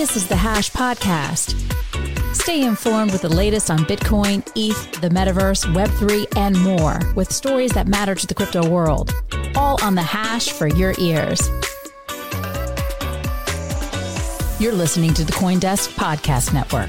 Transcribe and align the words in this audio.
This 0.00 0.16
is 0.16 0.26
the 0.26 0.34
Hash 0.34 0.70
Podcast. 0.70 1.54
Stay 2.34 2.62
informed 2.62 3.12
with 3.12 3.20
the 3.20 3.28
latest 3.28 3.70
on 3.70 3.80
Bitcoin, 3.80 4.38
ETH, 4.56 4.98
the 5.02 5.10
metaverse, 5.10 5.70
Web3, 5.74 6.38
and 6.38 6.58
more 6.58 6.98
with 7.14 7.30
stories 7.30 7.70
that 7.72 7.86
matter 7.86 8.14
to 8.14 8.26
the 8.26 8.34
crypto 8.34 8.66
world. 8.66 9.12
All 9.54 9.78
on 9.84 9.94
the 9.94 10.02
Hash 10.02 10.52
for 10.52 10.68
your 10.68 10.94
ears. 10.98 11.46
You're 14.58 14.72
listening 14.72 15.12
to 15.12 15.22
the 15.22 15.32
Coindesk 15.32 15.94
Podcast 15.96 16.54
Network. 16.54 16.88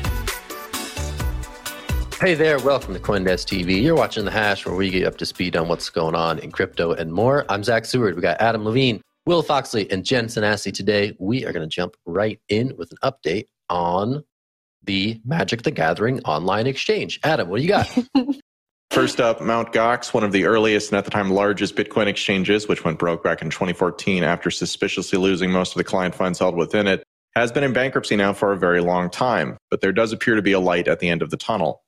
Hey 2.22 2.34
there, 2.34 2.59
welcome 2.59 2.94
to 2.94 3.00
Coindesk 3.02 3.45
TV. 3.45 3.84
You're 3.84 3.94
watching 3.94 4.23
The 4.23 4.32
Hash, 4.32 4.66
where 4.66 4.73
we 4.73 4.89
get 4.89 5.06
up 5.06 5.17
to 5.17 5.26
speed 5.26 5.58
on 5.58 5.67
what's 5.67 5.89
going 5.89 6.16
on 6.16 6.39
in 6.39 6.50
crypto 6.50 6.94
and 6.94 7.12
more. 7.12 7.45
I'm 7.50 7.66
Zach 7.66 7.84
Seward. 7.84 8.16
We 8.16 8.22
got 8.22 8.39
Adam 8.39 8.64
Levine, 8.64 9.02
Will 9.25 9.44
Foxley, 9.44 9.89
and 9.91 10.03
Jen 10.03 10.25
Sanasie 10.25 10.73
today. 10.73 11.16
We 11.19 11.45
are 11.45 11.52
going 11.52 11.67
to 11.67 11.73
jump 11.73 11.95
right 12.05 12.39
in 12.50 12.75
with 12.75 12.91
an 12.91 12.97
update 13.03 13.45
on 13.69 14.23
the 14.83 15.22
Magic 15.23 15.61
the 15.61 15.72
Gathering 15.72 16.22
online 16.22 16.66
exchange. 16.66 17.19
Adam, 17.23 17.47
what 17.47 17.58
do 17.58 17.64
you 17.64 17.69
got? 17.69 17.88
First 18.92 19.22
up, 19.22 19.39
Mt. 19.39 19.72
Gox, 19.72 20.14
one 20.14 20.23
of 20.23 20.31
the 20.31 20.45
earliest 20.45 20.92
and 20.92 20.97
at 20.97 21.05
the 21.05 21.11
time 21.11 21.30
largest 21.30 21.75
Bitcoin 21.75 22.08
exchanges, 22.08 22.67
which 22.67 22.83
went 22.83 22.99
broke 22.99 23.23
back 23.23 23.42
in 23.42 23.49
2014 23.49 24.23
after 24.23 24.52
suspiciously 24.52 25.17
losing 25.17 25.52
most 25.52 25.72
of 25.72 25.77
the 25.77 25.83
client 25.83 26.14
funds 26.14 26.39
held 26.39 26.58
within 26.58 26.88
it, 26.88 27.03
has 27.36 27.52
been 27.52 27.64
in 27.64 27.72
bankruptcy 27.72 28.16
now 28.17 28.33
for 28.33 28.52
a 28.52 28.58
very 28.58 28.81
long 28.81 29.09
time, 29.09 29.55
but 29.69 29.80
there 29.80 29.94
does 29.94 30.11
appear 30.11 30.36
to 30.36 30.42
be 30.42 30.52
a 30.52 30.59
light 30.59 30.89
at 30.89 30.99
the 30.99 31.08
end 31.08 31.22
of 31.22 31.30
the 31.30 31.38
tunnel. 31.38 31.81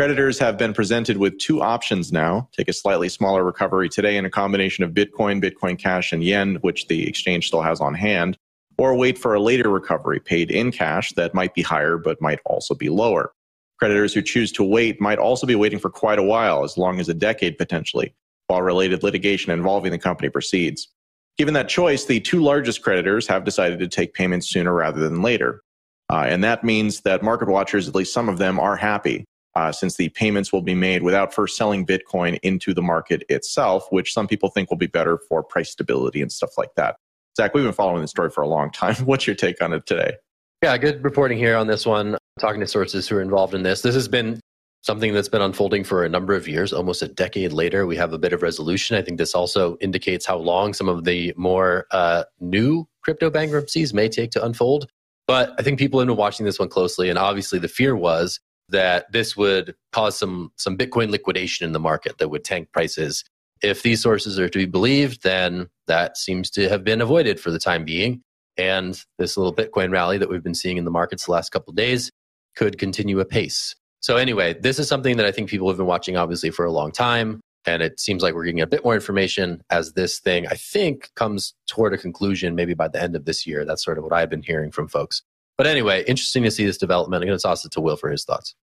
Creditors 0.00 0.38
have 0.38 0.56
been 0.56 0.72
presented 0.72 1.18
with 1.18 1.36
two 1.36 1.60
options 1.60 2.10
now 2.10 2.48
take 2.56 2.70
a 2.70 2.72
slightly 2.72 3.10
smaller 3.10 3.44
recovery 3.44 3.86
today 3.86 4.16
in 4.16 4.24
a 4.24 4.30
combination 4.30 4.82
of 4.82 4.92
Bitcoin, 4.92 5.44
Bitcoin 5.44 5.78
Cash, 5.78 6.12
and 6.12 6.24
Yen, 6.24 6.54
which 6.62 6.88
the 6.88 7.06
exchange 7.06 7.48
still 7.48 7.60
has 7.60 7.82
on 7.82 7.92
hand, 7.92 8.38
or 8.78 8.96
wait 8.96 9.18
for 9.18 9.34
a 9.34 9.40
later 9.42 9.68
recovery 9.68 10.18
paid 10.18 10.50
in 10.50 10.72
cash 10.72 11.12
that 11.16 11.34
might 11.34 11.52
be 11.52 11.60
higher 11.60 11.98
but 11.98 12.18
might 12.22 12.38
also 12.46 12.74
be 12.74 12.88
lower. 12.88 13.32
Creditors 13.78 14.14
who 14.14 14.22
choose 14.22 14.50
to 14.52 14.64
wait 14.64 15.02
might 15.02 15.18
also 15.18 15.46
be 15.46 15.54
waiting 15.54 15.78
for 15.78 15.90
quite 15.90 16.18
a 16.18 16.22
while, 16.22 16.64
as 16.64 16.78
long 16.78 16.98
as 16.98 17.10
a 17.10 17.14
decade 17.14 17.58
potentially, 17.58 18.14
while 18.46 18.62
related 18.62 19.02
litigation 19.02 19.52
involving 19.52 19.92
the 19.92 19.98
company 19.98 20.30
proceeds. 20.30 20.88
Given 21.36 21.52
that 21.52 21.68
choice, 21.68 22.06
the 22.06 22.20
two 22.20 22.42
largest 22.42 22.80
creditors 22.80 23.26
have 23.26 23.44
decided 23.44 23.78
to 23.80 23.86
take 23.86 24.14
payments 24.14 24.48
sooner 24.48 24.72
rather 24.72 25.00
than 25.00 25.20
later. 25.20 25.60
Uh, 26.08 26.24
and 26.26 26.42
that 26.42 26.64
means 26.64 27.02
that 27.02 27.22
market 27.22 27.48
watchers, 27.48 27.86
at 27.86 27.94
least 27.94 28.14
some 28.14 28.30
of 28.30 28.38
them, 28.38 28.58
are 28.58 28.76
happy 28.76 29.26
uh, 29.54 29.72
since 29.72 29.96
the 29.96 30.08
payments 30.10 30.52
will 30.52 30.62
be 30.62 30.74
made 30.74 31.02
without 31.02 31.34
first 31.34 31.56
selling 31.56 31.84
Bitcoin 31.84 32.38
into 32.42 32.72
the 32.72 32.82
market 32.82 33.24
itself, 33.28 33.86
which 33.90 34.12
some 34.12 34.28
people 34.28 34.48
think 34.48 34.70
will 34.70 34.76
be 34.76 34.86
better 34.86 35.18
for 35.28 35.42
price 35.42 35.70
stability 35.70 36.22
and 36.22 36.30
stuff 36.30 36.50
like 36.56 36.74
that. 36.76 36.96
Zach, 37.36 37.54
we've 37.54 37.64
been 37.64 37.72
following 37.72 38.00
this 38.00 38.10
story 38.10 38.30
for 38.30 38.42
a 38.42 38.48
long 38.48 38.70
time. 38.70 38.94
What's 39.04 39.26
your 39.26 39.36
take 39.36 39.62
on 39.62 39.72
it 39.72 39.86
today? 39.86 40.14
Yeah, 40.62 40.76
good 40.76 41.02
reporting 41.02 41.38
here 41.38 41.56
on 41.56 41.66
this 41.66 41.86
one. 41.86 42.18
Talking 42.38 42.60
to 42.60 42.66
sources 42.66 43.08
who 43.08 43.16
are 43.16 43.22
involved 43.22 43.54
in 43.54 43.62
this. 43.62 43.82
This 43.82 43.94
has 43.94 44.08
been 44.08 44.40
something 44.82 45.12
that's 45.12 45.28
been 45.28 45.42
unfolding 45.42 45.84
for 45.84 46.04
a 46.04 46.08
number 46.08 46.34
of 46.34 46.48
years, 46.48 46.72
almost 46.72 47.02
a 47.02 47.08
decade 47.08 47.52
later. 47.52 47.86
We 47.86 47.96
have 47.96 48.12
a 48.12 48.18
bit 48.18 48.32
of 48.32 48.42
resolution. 48.42 48.96
I 48.96 49.02
think 49.02 49.18
this 49.18 49.34
also 49.34 49.76
indicates 49.80 50.24
how 50.24 50.36
long 50.36 50.74
some 50.74 50.88
of 50.88 51.04
the 51.04 51.34
more 51.36 51.86
uh, 51.90 52.24
new 52.40 52.86
crypto 53.02 53.30
bankruptcies 53.30 53.92
may 53.92 54.08
take 54.08 54.30
to 54.32 54.44
unfold. 54.44 54.86
But 55.26 55.54
I 55.58 55.62
think 55.62 55.78
people 55.78 56.00
have 56.00 56.08
been 56.08 56.16
watching 56.16 56.46
this 56.46 56.58
one 56.58 56.68
closely, 56.68 57.08
and 57.08 57.18
obviously 57.18 57.58
the 57.58 57.68
fear 57.68 57.94
was 57.94 58.40
that 58.70 59.10
this 59.12 59.36
would 59.36 59.74
cause 59.92 60.18
some 60.18 60.52
some 60.56 60.76
Bitcoin 60.76 61.10
liquidation 61.10 61.66
in 61.66 61.72
the 61.72 61.80
market 61.80 62.18
that 62.18 62.28
would 62.28 62.44
tank 62.44 62.70
prices. 62.72 63.24
If 63.62 63.82
these 63.82 64.00
sources 64.00 64.38
are 64.38 64.48
to 64.48 64.58
be 64.58 64.66
believed, 64.66 65.22
then 65.22 65.68
that 65.86 66.16
seems 66.16 66.50
to 66.52 66.68
have 66.68 66.82
been 66.82 67.00
avoided 67.00 67.38
for 67.38 67.50
the 67.50 67.58
time 67.58 67.84
being. 67.84 68.22
And 68.56 69.02
this 69.18 69.36
little 69.36 69.54
Bitcoin 69.54 69.92
rally 69.92 70.18
that 70.18 70.28
we've 70.28 70.42
been 70.42 70.54
seeing 70.54 70.76
in 70.76 70.84
the 70.84 70.90
markets 70.90 71.26
the 71.26 71.32
last 71.32 71.50
couple 71.50 71.72
days 71.72 72.10
could 72.56 72.78
continue 72.78 73.20
apace. 73.20 73.74
So 74.00 74.16
anyway, 74.16 74.54
this 74.54 74.78
is 74.78 74.88
something 74.88 75.16
that 75.18 75.26
I 75.26 75.32
think 75.32 75.50
people 75.50 75.68
have 75.68 75.76
been 75.76 75.86
watching 75.86 76.16
obviously 76.16 76.50
for 76.50 76.64
a 76.64 76.72
long 76.72 76.90
time. 76.90 77.40
And 77.66 77.82
it 77.82 78.00
seems 78.00 78.22
like 78.22 78.34
we're 78.34 78.44
getting 78.44 78.62
a 78.62 78.66
bit 78.66 78.84
more 78.84 78.94
information 78.94 79.62
as 79.68 79.92
this 79.92 80.18
thing, 80.18 80.46
I 80.46 80.54
think, 80.54 81.10
comes 81.14 81.54
toward 81.66 81.92
a 81.92 81.98
conclusion 81.98 82.54
maybe 82.54 82.72
by 82.72 82.88
the 82.88 83.02
end 83.02 83.14
of 83.14 83.26
this 83.26 83.46
year. 83.46 83.66
That's 83.66 83.84
sort 83.84 83.98
of 83.98 84.04
what 84.04 84.14
I've 84.14 84.30
been 84.30 84.42
hearing 84.42 84.70
from 84.70 84.88
folks. 84.88 85.22
But 85.60 85.66
anyway, 85.66 86.04
interesting 86.06 86.42
to 86.44 86.50
see 86.50 86.64
this 86.64 86.78
development. 86.78 87.22
I'm 87.22 87.28
going 87.28 87.38
to 87.38 87.42
toss 87.42 87.66
it 87.66 87.72
to 87.72 87.82
Will 87.82 87.98
for 87.98 88.10
his 88.10 88.24
thoughts. 88.24 88.54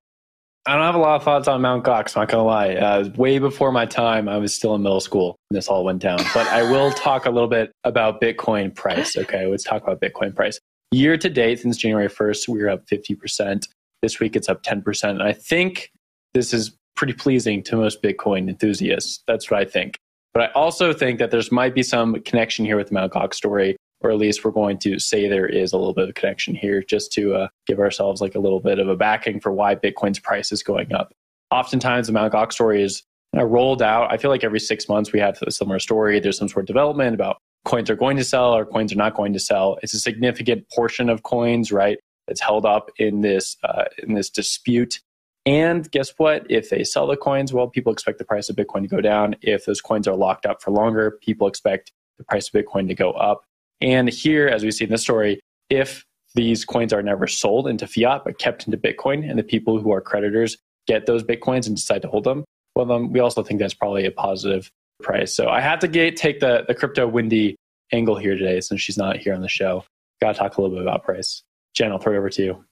I 0.66 0.74
don't 0.74 0.82
have 0.82 0.96
a 0.96 0.98
lot 0.98 1.18
of 1.18 1.24
thoughts 1.24 1.48
on 1.48 1.62
Mount 1.62 1.84
Gox, 1.84 2.16
not 2.16 2.28
going 2.28 2.42
to 2.42 2.44
lie. 2.44 2.74
Uh, 2.74 3.10
way 3.16 3.38
before 3.38 3.72
my 3.72 3.86
time, 3.86 4.28
I 4.28 4.40
was 4.40 4.52
still 4.52 4.74
in 4.74 4.82
middle 4.82 5.00
school 5.00 5.36
when 5.50 5.58
this 5.60 5.68
all 5.68 5.84
went 5.84 6.02
down. 6.02 6.18
But 6.34 6.48
I 6.48 6.64
will 6.64 6.90
talk 6.90 7.28
a 7.28 7.30
little 7.30 7.50
bit 7.50 7.72
about 7.84 8.20
Bitcoin 8.20 8.74
price. 8.74 9.16
Okay, 9.16 9.46
let's 9.46 9.64
talk 9.64 9.84
about 9.84 10.02
Bitcoin 10.02 10.36
price. 10.36 10.60
Year 10.92 11.20
to 11.20 11.30
date, 11.30 11.60
since 11.60 11.78
January 11.78 12.10
1st, 12.10 12.48
we 12.48 12.64
are 12.64 12.70
up 12.70 12.88
50%. 12.88 13.68
This 14.02 14.20
week 14.20 14.36
it's 14.36 14.50
up 14.50 14.64
10%. 14.64 15.04
And 15.08 15.22
I 15.22 15.34
think 15.34 15.92
this 16.34 16.52
is 16.52 16.76
pretty 16.96 17.14
pleasing 17.14 17.62
to 17.66 17.76
most 17.76 18.02
Bitcoin 18.02 18.50
enthusiasts. 18.50 19.22
That's 19.28 19.52
what 19.52 19.62
I 19.62 19.66
think. 19.66 20.00
But 20.34 20.50
I 20.50 20.52
also 20.54 20.94
think 20.94 21.20
that 21.20 21.30
there's 21.30 21.52
might 21.52 21.76
be 21.76 21.84
some 21.84 22.20
connection 22.24 22.66
here 22.66 22.76
with 22.76 22.88
the 22.88 22.96
Mt. 22.96 23.14
Gox 23.14 23.36
story, 23.36 23.77
or 24.02 24.12
at 24.12 24.18
least 24.18 24.44
we're 24.44 24.52
going 24.52 24.78
to 24.80 25.00
say 25.00 25.28
there 25.28 25.48
is 25.48 25.74
a 25.74 25.78
little 25.78 25.94
bit 25.94 26.10
of 26.10 26.16
connection 26.16 26.56
here 26.56 26.84
just 26.84 27.12
to 27.14 27.34
uh, 27.34 27.48
give 27.66 27.80
ourselves 27.80 28.22
like 28.22 28.36
a 28.36 28.40
little 28.40 28.60
bit 28.60 28.80
of 28.80 28.88
a 28.88 28.96
backing 28.96 29.40
for 29.40 29.52
why 29.52 29.76
Bitcoin's 29.76 30.20
price 30.20 30.52
is 30.52 30.64
going 30.64 30.94
up. 30.94 31.14
Oftentimes, 31.52 32.08
the 32.08 32.14
Mt. 32.14 32.34
Gox 32.34 32.54
story 32.54 32.84
is 32.84 33.04
know, 33.34 33.44
rolled 33.44 33.82
out. 33.82 34.12
I 34.12 34.18
feel 34.18 34.32
like 34.32 34.44
every 34.44 34.60
six 34.60 34.88
months 34.88 35.12
we 35.12 35.20
have 35.20 35.38
a 35.46 35.52
similar 35.52 35.80
story. 35.80 36.20
There's 36.20 36.38
some 36.38 36.50
sort 36.50 36.64
of 36.64 36.68
development 36.68 37.14
about 37.14 37.38
coins 37.66 37.90
are 37.90 37.96
going 37.96 38.18
to 38.18 38.24
sell 38.24 38.54
or 38.54 38.66
coins 38.66 38.94
are 38.94 38.98
not 38.98 39.16
going 39.16 39.34
to 39.34 39.40
sell. 39.40 39.78
It's 39.84 39.94
a 39.94 40.00
significant 40.00 40.66
portion 40.70 41.10
of 41.10 41.24
coins, 41.24 41.72
right? 41.72 41.98
that's 42.28 42.42
held 42.42 42.66
up 42.66 42.92
in 42.98 43.22
this 43.22 43.58
uh, 43.64 43.86
in 44.04 44.14
this 44.14 44.30
dispute. 44.30 45.00
And 45.46 45.90
guess 45.92 46.14
what? 46.18 46.46
If 46.50 46.70
they 46.70 46.84
sell 46.84 47.08
the 47.08 47.16
coins, 47.16 47.54
well, 47.54 47.70
people 47.70 47.94
expect 47.94 48.18
the 48.18 48.26
price 48.26 48.50
of 48.50 48.58
Bitcoin 48.58 48.82
to 48.82 48.88
go 48.88 49.00
down. 49.00 49.36
If 49.42 49.66
those 49.66 49.80
coins 49.80 50.08
are 50.08 50.16
locked 50.16 50.46
up 50.46 50.62
for 50.62 50.72
longer, 50.72 51.18
people 51.22 51.48
expect 51.48 51.94
the 52.18 52.26
price 52.26 52.50
of 52.50 52.54
Bitcoin 52.54 52.88
to 52.90 52.96
go 52.96 53.12
up. 53.12 53.44
And 53.82 54.10
here, 54.10 54.48
as 54.48 54.64
we 54.64 54.72
see 54.72 54.86
in 54.86 54.90
this 54.90 55.02
story, 55.02 55.40
if 55.70 56.04
these 56.36 56.66
coins 56.66 56.94
are 56.94 57.02
never 57.02 57.28
sold 57.28 57.68
into 57.68 57.88
fiat 57.88 58.24
but 58.26 58.40
kept 58.40 58.66
into 58.66 58.78
Bitcoin, 58.78 59.28
and 59.28 59.38
the 59.38 59.44
people 59.44 59.80
who 59.80 59.92
are 59.92 60.02
creditors 60.02 60.58
get 60.88 61.06
those 61.06 61.24
Bitcoins 61.24 61.68
and 61.68 61.76
decide 61.76 62.02
to 62.02 62.08
hold 62.08 62.24
them, 62.24 62.44
well, 62.76 62.86
then 62.86 63.12
we 63.12 63.20
also 63.20 63.44
think 63.44 63.60
that's 63.60 63.74
probably 63.74 64.06
a 64.06 64.12
positive 64.12 64.70
price. 65.02 65.34
So 65.34 65.50
I 65.50 65.62
had 65.62 65.82
to 65.82 65.88
get, 65.88 66.16
take 66.16 66.40
the, 66.40 66.64
the 66.68 66.76
crypto 66.76 67.08
Wendy 67.08 67.56
angle 67.92 68.18
here 68.18 68.38
today 68.38 68.60
since 68.62 68.82
she's 68.82 68.98
not 68.98 69.18
here 69.18 69.34
on 69.34 69.42
the 69.42 69.50
show. 69.50 69.84
Got 70.22 70.34
to 70.34 70.40
talk 70.40 70.58
a 70.58 70.62
little 70.62 70.76
bit 70.76 70.84
about 70.84 71.04
price. 71.04 71.44
Jen, 71.74 71.92
I'll 71.92 72.00
throw 72.00 72.14
it 72.14 72.18
over 72.18 72.30
to 72.30 72.44
you. 72.44 72.66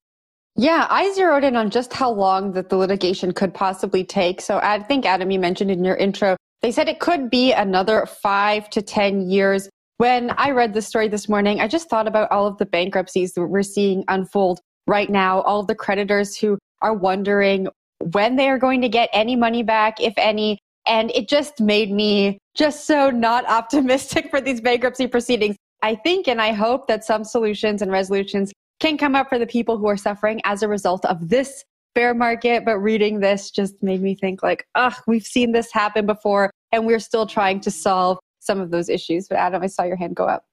Yeah, 0.58 0.88
I 0.90 1.14
zeroed 1.14 1.44
in 1.44 1.56
on 1.56 1.70
just 1.70 1.92
how 1.92 2.10
long 2.10 2.54
that 2.54 2.70
the 2.70 2.78
litigation 2.78 3.34
could 3.34 3.54
possibly 3.54 4.04
take. 4.04 4.40
So 4.40 4.60
I 4.64 4.82
think, 4.82 5.06
Adam, 5.06 5.30
you 5.30 5.40
mentioned 5.40 5.70
in 5.70 5.84
your 5.84 5.96
intro, 5.98 6.38
they 6.62 6.72
said 6.72 6.88
it 6.88 7.00
could 7.00 7.30
be 7.30 7.52
another 7.52 8.06
five 8.06 8.70
to 8.72 8.82
10 8.82 9.30
years. 9.30 9.70
When 9.98 10.32
I 10.32 10.52
read 10.52 10.74
the 10.74 10.82
story 10.82 11.08
this 11.08 11.30
morning, 11.30 11.62
I 11.62 11.70
just 11.70 11.90
thought 11.90 12.08
about 12.08 12.30
all 12.30 12.46
of 12.46 12.58
the 12.58 12.66
bankruptcies 12.66 13.32
that 13.34 13.48
we're 13.48 13.64
seeing 13.64 14.04
unfold 14.10 14.60
right 14.88 15.10
now, 15.10 15.40
all 15.42 15.62
of 15.62 15.68
the 15.68 15.76
creditors 15.76 16.36
who 16.36 16.58
are 16.82 16.94
wondering 16.94 17.68
when 18.12 18.36
they 18.36 18.50
are 18.50 18.58
going 18.58 18.82
to 18.82 18.90
get 18.90 19.10
any 19.14 19.38
money 19.38 19.64
back, 19.64 20.02
if 20.02 20.14
any. 20.18 20.60
And 20.86 21.12
it 21.12 21.30
just 21.30 21.62
made 21.62 21.92
me 21.92 22.40
just 22.56 22.86
so 22.86 23.10
not 23.10 23.46
optimistic 23.50 24.30
for 24.30 24.42
these 24.42 24.60
bankruptcy 24.60 25.08
proceedings. 25.08 25.56
I 25.82 25.96
think 25.96 26.28
and 26.28 26.42
I 26.42 26.52
hope 26.52 26.88
that 26.88 27.06
some 27.06 27.24
solutions 27.24 27.82
and 27.82 27.90
resolutions 27.90 28.52
can 28.82 28.98
come 28.98 29.16
up 29.16 29.30
for 29.30 29.40
the 29.40 29.48
people 29.48 29.78
who 29.78 29.88
are 29.88 29.98
suffering 29.98 30.42
as 30.44 30.62
a 30.62 30.68
result 30.68 31.06
of 31.06 31.30
this 31.30 31.64
bear 31.94 32.14
market. 32.14 32.66
But 32.66 32.80
reading 32.80 33.22
this 33.22 33.50
just 33.50 33.82
made 33.82 34.02
me 34.02 34.14
think 34.14 34.44
like, 34.44 34.66
ugh, 34.76 34.96
we've 35.08 35.26
seen 35.26 35.54
this 35.54 35.72
happen 35.72 36.06
before 36.06 36.52
and 36.74 36.86
we're 36.86 37.00
still 37.00 37.26
trying 37.26 37.62
to 37.62 37.72
solve 37.72 38.20
some 38.46 38.60
of 38.60 38.72
those 38.72 38.90
issues. 38.90 39.28
But 39.28 39.38
Adam, 39.38 39.62
I 39.64 39.68
saw 39.68 39.84
your 39.84 39.98
hand 39.98 40.16
go 40.16 40.26
up. 40.26 40.46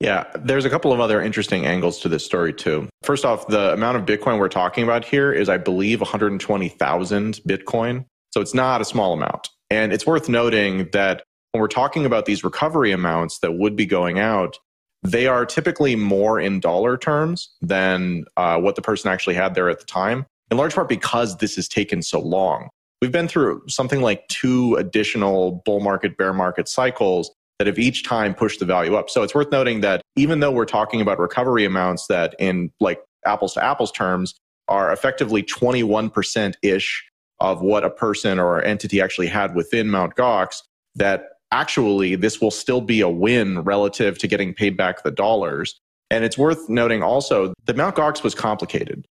Yeah, 0.00 0.26
there's 0.36 0.64
a 0.64 0.70
couple 0.70 0.92
of 0.92 1.00
other 1.00 1.20
interesting 1.20 1.66
angles 1.66 1.98
to 2.00 2.08
this 2.08 2.24
story 2.24 2.52
too. 2.52 2.88
First 3.02 3.24
off, 3.24 3.48
the 3.48 3.72
amount 3.72 3.96
of 3.96 4.04
Bitcoin 4.04 4.38
we're 4.38 4.48
talking 4.48 4.84
about 4.84 5.04
here 5.04 5.32
is, 5.32 5.48
I 5.48 5.58
believe, 5.58 6.00
120,000 6.00 7.40
Bitcoin. 7.48 8.04
So 8.30 8.40
it's 8.40 8.54
not 8.54 8.80
a 8.80 8.84
small 8.84 9.12
amount. 9.12 9.48
And 9.70 9.92
it's 9.92 10.06
worth 10.06 10.28
noting 10.28 10.88
that 10.92 11.24
when 11.52 11.60
we're 11.60 11.68
talking 11.68 12.06
about 12.06 12.26
these 12.26 12.44
recovery 12.44 12.92
amounts 12.92 13.40
that 13.40 13.54
would 13.54 13.74
be 13.74 13.86
going 13.86 14.20
out, 14.20 14.58
they 15.02 15.26
are 15.26 15.44
typically 15.44 15.96
more 15.96 16.38
in 16.38 16.60
dollar 16.60 16.96
terms 16.96 17.50
than 17.60 18.24
uh, 18.36 18.58
what 18.58 18.76
the 18.76 18.82
person 18.82 19.10
actually 19.10 19.34
had 19.34 19.54
there 19.54 19.68
at 19.68 19.80
the 19.80 19.86
time, 19.86 20.26
in 20.50 20.56
large 20.56 20.74
part 20.74 20.88
because 20.88 21.38
this 21.38 21.56
has 21.56 21.68
taken 21.68 22.02
so 22.02 22.20
long. 22.20 22.68
We've 23.00 23.12
been 23.12 23.28
through 23.28 23.62
something 23.68 24.02
like 24.02 24.26
two 24.28 24.74
additional 24.76 25.62
bull 25.64 25.80
market, 25.80 26.16
bear 26.16 26.32
market 26.32 26.68
cycles 26.68 27.30
that 27.58 27.66
have 27.66 27.78
each 27.78 28.04
time 28.04 28.34
pushed 28.34 28.60
the 28.60 28.66
value 28.66 28.94
up. 28.94 29.10
So 29.10 29.22
it's 29.22 29.34
worth 29.34 29.50
noting 29.50 29.80
that 29.80 30.02
even 30.16 30.40
though 30.40 30.50
we're 30.50 30.64
talking 30.64 31.00
about 31.00 31.18
recovery 31.18 31.64
amounts 31.64 32.06
that 32.08 32.34
in 32.38 32.70
like 32.80 33.00
apples 33.24 33.54
to 33.54 33.64
apples 33.64 33.92
terms 33.92 34.34
are 34.68 34.92
effectively 34.92 35.42
21% 35.42 36.54
ish 36.62 37.04
of 37.40 37.62
what 37.62 37.84
a 37.84 37.90
person 37.90 38.38
or 38.38 38.62
entity 38.62 39.00
actually 39.00 39.28
had 39.28 39.54
within 39.54 39.90
Mt. 39.90 40.16
Gox, 40.16 40.62
that 40.96 41.28
actually 41.52 42.16
this 42.16 42.40
will 42.40 42.50
still 42.50 42.80
be 42.80 43.00
a 43.00 43.08
win 43.08 43.60
relative 43.60 44.18
to 44.18 44.26
getting 44.26 44.52
paid 44.52 44.76
back 44.76 45.02
the 45.02 45.10
dollars. 45.10 45.78
And 46.10 46.24
it's 46.24 46.36
worth 46.36 46.68
noting 46.68 47.02
also 47.02 47.54
that 47.66 47.76
Mt. 47.76 47.94
Gox 47.94 48.22
was 48.22 48.34
complicated. 48.34 49.06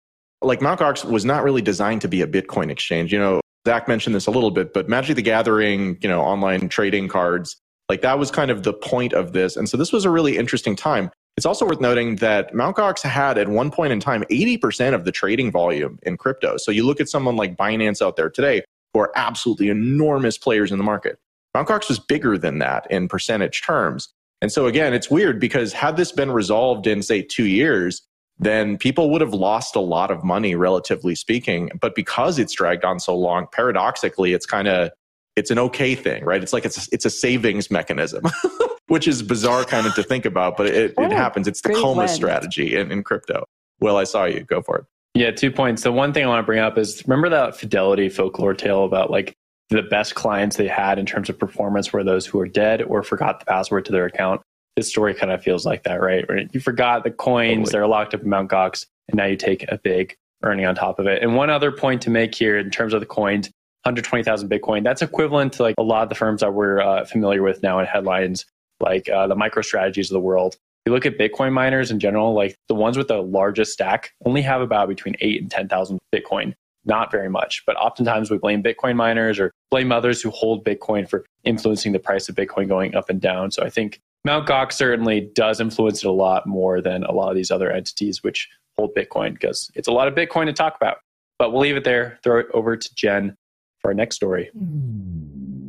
Like 0.43 0.61
Mt. 0.61 0.81
Gox 0.81 1.05
was 1.05 1.25
not 1.25 1.45
really 1.45 1.63
designed 1.63 2.01
to 2.03 2.09
be 2.09 2.23
a 2.23 2.27
Bitcoin 2.27 2.71
exchange. 2.71 3.13
You 3.13 3.19
know, 3.19 3.41
Zach 3.67 3.89
mentioned 3.89 4.15
this 4.15 4.27
a 4.27 4.31
little 4.31 4.51
bit, 4.51 4.73
but 4.75 4.89
Magic 4.89 5.17
the 5.17 5.23
Gathering, 5.23 5.99
you 6.01 6.09
know, 6.09 6.21
online 6.21 6.69
trading 6.69 7.09
cards, 7.09 7.57
like 7.89 8.03
that 8.03 8.19
was 8.19 8.31
kind 8.31 8.51
of 8.51 8.63
the 8.63 8.73
point 8.73 9.13
of 9.13 9.33
this. 9.33 9.57
And 9.57 9.69
so 9.69 9.77
this 9.77 9.93
was 9.93 10.05
a 10.05 10.11
really 10.11 10.37
interesting 10.37 10.77
time. 10.77 11.11
It's 11.37 11.47
also 11.47 11.67
worth 11.67 11.81
noting 11.81 12.17
that 12.17 12.55
Mt. 12.55 12.77
Gox 12.77 13.03
had 13.03 13.39
at 13.39 13.49
one 13.49 13.71
point 13.71 13.93
in 13.93 14.01
time 14.01 14.23
80% 14.31 14.95
of 14.95 15.05
the 15.05 15.13
trading 15.13 15.51
volume 15.51 15.99
in 16.03 16.17
crypto. 16.17 16.57
So 16.57 16.71
you 16.71 16.87
look 16.87 17.01
at 17.01 17.09
someone 17.09 17.37
like 17.37 17.57
Binance 17.57 18.01
out 18.01 18.17
there 18.17 18.31
today, 18.31 18.63
who 18.93 19.01
are 19.01 19.11
absolutely 19.17 19.69
enormous 19.69 20.39
players 20.39 20.71
in 20.71 20.79
the 20.79 20.85
market. 20.85 21.19
Mt. 21.55 21.69
Gox 21.69 21.89
was 21.89 21.99
bigger 21.99 22.39
than 22.39 22.59
that 22.61 22.87
in 22.91 23.09
percentage 23.09 23.63
terms. 23.63 24.09
And 24.41 24.53
so 24.53 24.67
again, 24.67 24.93
it's 24.93 25.11
weird 25.11 25.41
because 25.41 25.73
had 25.73 25.97
this 25.97 26.13
been 26.13 26.31
resolved 26.31 26.87
in, 26.87 27.03
say, 27.03 27.23
two 27.23 27.47
years, 27.47 28.03
then 28.39 28.77
people 28.79 29.11
would 29.11 29.21
have 29.21 29.35
lost 29.35 29.77
a 29.77 29.81
lot 29.81 30.11
of 30.11 30.25
money, 30.25 30.55
relatively 30.55 31.15
speaking. 31.15 31.71
But 31.81 31.95
because 31.95 32.39
it's 32.39 32.53
dragged 32.53 32.85
on 32.85 32.99
so 32.99 33.17
long, 33.17 33.47
paradoxically, 33.53 34.33
it's 34.33 34.47
kind 34.47 34.69
of 34.69 34.91
it's 35.37 35.51
an 35.51 35.59
okay 35.59 35.95
thing, 35.95 36.25
right? 36.25 36.43
It's 36.43 36.53
like 36.53 36.65
it's 36.65 36.87
a, 36.87 36.89
it's 36.93 37.05
a 37.05 37.11
savings 37.11 37.71
mechanism, 37.71 38.25
which 38.87 39.09
is 39.09 39.23
bizarre 39.23 39.65
kind 39.65 39.87
of 39.87 39.95
to 39.95 40.03
think 40.03 40.25
about, 40.25 40.57
but 40.57 40.67
it, 40.67 40.75
it 40.91 40.95
oh, 40.97 41.11
happens. 41.11 41.49
It's 41.49 41.61
the 41.61 41.71
coma 41.71 42.09
strategy 42.09 42.77
in, 42.77 42.93
in 42.93 43.03
crypto. 43.03 43.45
Well, 43.81 43.97
I 43.97 44.05
saw 44.05 44.25
you. 44.25 44.45
Go 44.45 44.63
for 44.63 44.79
it. 44.79 44.85
Yeah, 45.15 45.31
two 45.31 45.51
points. 45.51 45.83
The 45.83 45.93
one 45.93 46.13
thing 46.13 46.25
I 46.25 46.29
want 46.29 46.41
to 46.41 46.47
bring 46.47 46.59
up 46.59 46.77
is 46.77 47.07
remember 47.07 47.29
that 47.31 47.57
fidelity 47.57 48.09
folklore 48.09 48.55
tale 48.55 48.85
about 48.85 49.11
like 49.11 49.37
the 49.71 49.83
best 49.83 50.15
clients 50.15 50.57
they 50.57 50.69
had 50.69 50.99
in 50.99 51.07
terms 51.07 51.29
of 51.29 51.39
performance 51.39 51.93
were 51.93 52.05
those 52.05 52.27
who 52.27 52.39
were 52.39 52.49
dead 52.49 52.83
or 52.83 53.03
forgot 53.03 53.41
the 53.41 53.47
password 53.47 53.85
to 53.87 53.93
their 53.93 54.07
account. 54.07 54.43
This 54.77 54.89
story 54.89 55.15
kind 55.15 55.31
of 55.31 55.43
feels 55.43 55.65
like 55.65 55.85
that, 55.85 56.01
right? 56.01 56.25
You 56.53 56.61
forgot 56.61 57.05
the 57.05 57.11
coins, 57.11 57.69
totally. 57.69 57.71
they're 57.73 57.87
locked 57.87 58.15
up 58.15 58.23
in 58.23 58.29
Mount 58.29 58.51
Gox, 58.51 58.87
and 59.09 59.17
now 59.17 59.27
you 59.27 59.37
take 59.37 59.65
a 59.71 59.79
big 59.79 60.17
earning 60.43 60.67
on 60.67 60.75
top 60.75 60.99
of 60.99 61.07
it. 61.07 61.23
And 61.23 61.37
one 61.37 61.51
other 61.51 61.73
point 61.73 62.03
to 62.03 62.11
make 62.11 62.35
here 62.35 62.59
in 62.59 62.71
terms 62.71 62.93
of 62.93 63.01
the 63.01 63.07
coins, 63.07 63.51
120,000 63.85 64.49
Bitcoin. 64.49 64.83
That's 64.83 65.03
equivalent 65.03 65.53
to 65.55 65.63
like 65.63 65.75
a 65.79 65.83
lot 65.83 66.05
of 66.05 66.09
the 66.09 66.15
firms 66.15 66.41
that 66.41 66.55
we're 66.55 66.81
uh, 66.81 67.05
familiar 67.05 67.43
with 67.43 67.63
now 67.63 67.79
in 67.81 67.87
headlines, 67.87 68.47
like 68.81 69.09
uh, 69.09 69.27
the 69.27 69.37
MicroStrategies 69.37 70.05
of 70.05 70.15
the 70.15 70.21
world. 70.21 70.55
If 70.55 70.91
you 70.91 70.93
look 70.93 71.07
at 71.07 71.19
Bitcoin 71.19 71.53
miners 71.53 71.91
in 71.91 72.01
general, 72.01 72.35
like 72.35 72.57
the 72.69 72.75
ones 72.75 72.97
with 72.97 73.09
the 73.09 73.23
largest 73.23 73.73
stack 73.73 74.13
only 74.25 74.43
have 74.43 74.61
about 74.61 74.89
between 74.89 75.17
eight 75.21 75.41
and 75.41 75.51
10,000 75.51 75.99
Bitcoin. 76.15 76.55
Not 76.87 77.11
very 77.11 77.31
much, 77.31 77.63
but 77.67 77.77
oftentimes 77.77 78.31
we 78.31 78.37
blame 78.37 78.63
Bitcoin 78.63 78.97
miners 78.97 79.39
or 79.39 79.51
blame 79.71 79.91
others 79.93 80.21
who 80.21 80.31
hold 80.31 80.65
Bitcoin 80.65 81.09
for 81.09 81.25
influencing 81.43 81.93
the 81.93 81.99
price 81.99 82.29
of 82.29 82.35
Bitcoin 82.35 82.69
going 82.69 82.95
up 82.95 83.09
and 83.09 83.21
down. 83.21 83.51
So 83.51 83.63
I 83.63 83.71
think 83.71 84.01
Mt. 84.25 84.47
Gox 84.47 84.73
certainly 84.73 85.31
does 85.35 85.61
influence 85.61 86.03
it 86.03 86.09
a 86.09 86.13
lot 86.13 86.47
more 86.47 86.81
than 86.81 87.05
a 87.05 87.13
lot 87.13 87.29
of 87.29 87.37
these 87.37 87.51
other 87.51 87.71
entities 87.71 88.23
which 88.23 88.49
hold 88.77 88.95
Bitcoin 88.95 89.35
because 89.35 89.71
it's 89.75 89.89
a 89.89 89.93
lot 89.93 90.09
of 90.09 90.15
Bitcoin 90.15 90.47
to 90.47 90.53
talk 90.53 90.77
about. 90.77 90.99
But 91.39 91.53
we'll 91.53 91.61
leave 91.61 91.77
it 91.77 91.85
there, 91.85 92.19
throw 92.23 92.41
it 92.41 92.47
over 92.55 92.77
to 92.77 92.95
Jen 92.95 93.37
for 93.81 93.91
our 93.91 93.95
next 93.95 94.17
story. 94.17 94.51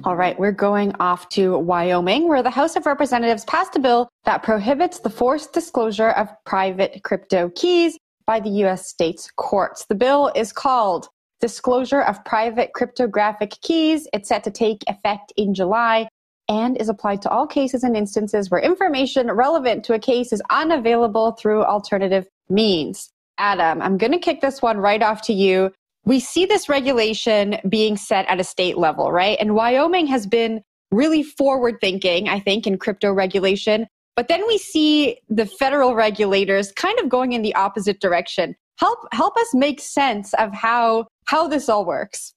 All 0.05 0.15
right, 0.15 0.39
we're 0.39 0.51
going 0.51 0.93
off 0.99 1.27
to 1.29 1.57
Wyoming, 1.57 2.27
where 2.27 2.43
the 2.43 2.49
House 2.49 2.75
of 2.75 2.85
Representatives 2.85 3.43
passed 3.45 3.75
a 3.75 3.79
bill 3.79 4.07
that 4.23 4.43
prohibits 4.43 4.99
the 4.99 5.09
forced 5.09 5.51
disclosure 5.51 6.11
of 6.11 6.29
private 6.45 7.01
crypto 7.03 7.49
keys 7.55 7.97
by 8.25 8.39
the 8.39 8.49
U.S. 8.49 8.87
states 8.87 9.29
courts. 9.35 9.85
The 9.85 9.95
bill 9.95 10.31
is 10.35 10.53
called 10.53 11.09
Disclosure 11.41 12.01
of 12.01 12.23
Private 12.23 12.71
Cryptographic 12.73 13.51
Keys. 13.61 14.07
It's 14.13 14.29
set 14.29 14.43
to 14.45 14.51
take 14.51 14.83
effect 14.87 15.33
in 15.35 15.53
July 15.53 16.07
and 16.47 16.79
is 16.79 16.89
applied 16.89 17.21
to 17.23 17.29
all 17.29 17.47
cases 17.47 17.83
and 17.83 17.95
instances 17.95 18.49
where 18.49 18.61
information 18.61 19.31
relevant 19.31 19.83
to 19.85 19.93
a 19.93 19.99
case 19.99 20.31
is 20.31 20.41
unavailable 20.49 21.31
through 21.33 21.63
alternative 21.63 22.27
means. 22.49 23.09
Adam, 23.37 23.81
I'm 23.81 23.97
going 23.97 24.11
to 24.11 24.19
kick 24.19 24.41
this 24.41 24.61
one 24.61 24.77
right 24.77 25.01
off 25.01 25.21
to 25.23 25.33
you 25.33 25.71
we 26.05 26.19
see 26.19 26.45
this 26.45 26.69
regulation 26.69 27.57
being 27.67 27.97
set 27.97 28.27
at 28.27 28.39
a 28.39 28.43
state 28.43 28.77
level, 28.77 29.11
right? 29.11 29.37
And 29.39 29.55
Wyoming 29.55 30.07
has 30.07 30.27
been 30.27 30.61
really 30.91 31.23
forward 31.23 31.77
thinking, 31.81 32.29
I 32.29 32.39
think, 32.39 32.67
in 32.67 32.77
crypto 32.77 33.11
regulation. 33.11 33.87
But 34.15 34.27
then 34.27 34.45
we 34.47 34.57
see 34.57 35.17
the 35.29 35.45
federal 35.45 35.95
regulators 35.95 36.71
kind 36.71 36.97
of 36.99 37.09
going 37.09 37.33
in 37.33 37.41
the 37.41 37.55
opposite 37.55 37.99
direction. 37.99 38.55
Help 38.77 38.99
help 39.11 39.35
us 39.37 39.53
make 39.53 39.81
sense 39.81 40.33
of 40.35 40.53
how 40.53 41.07
how 41.25 41.47
this 41.47 41.67
all 41.67 41.85
works. 41.85 42.33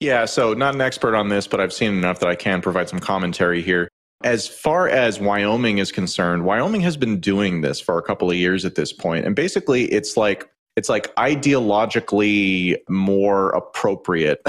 Yeah, 0.00 0.26
so 0.26 0.54
not 0.54 0.74
an 0.74 0.80
expert 0.80 1.14
on 1.16 1.28
this, 1.28 1.46
but 1.46 1.60
I've 1.60 1.72
seen 1.72 1.92
enough 1.92 2.20
that 2.20 2.28
I 2.28 2.36
can 2.36 2.60
provide 2.60 2.88
some 2.88 3.00
commentary 3.00 3.62
here. 3.62 3.88
As 4.22 4.46
far 4.46 4.88
as 4.88 5.20
Wyoming 5.20 5.78
is 5.78 5.92
concerned, 5.92 6.44
Wyoming 6.44 6.80
has 6.82 6.96
been 6.96 7.20
doing 7.20 7.60
this 7.60 7.80
for 7.80 7.98
a 7.98 8.02
couple 8.02 8.30
of 8.30 8.36
years 8.36 8.64
at 8.64 8.74
this 8.74 8.92
point. 8.92 9.26
And 9.26 9.34
basically, 9.34 9.84
it's 9.86 10.16
like 10.16 10.48
it's 10.76 10.88
like 10.88 11.12
ideologically 11.16 12.76
more 12.88 13.50
appropriate 13.50 14.40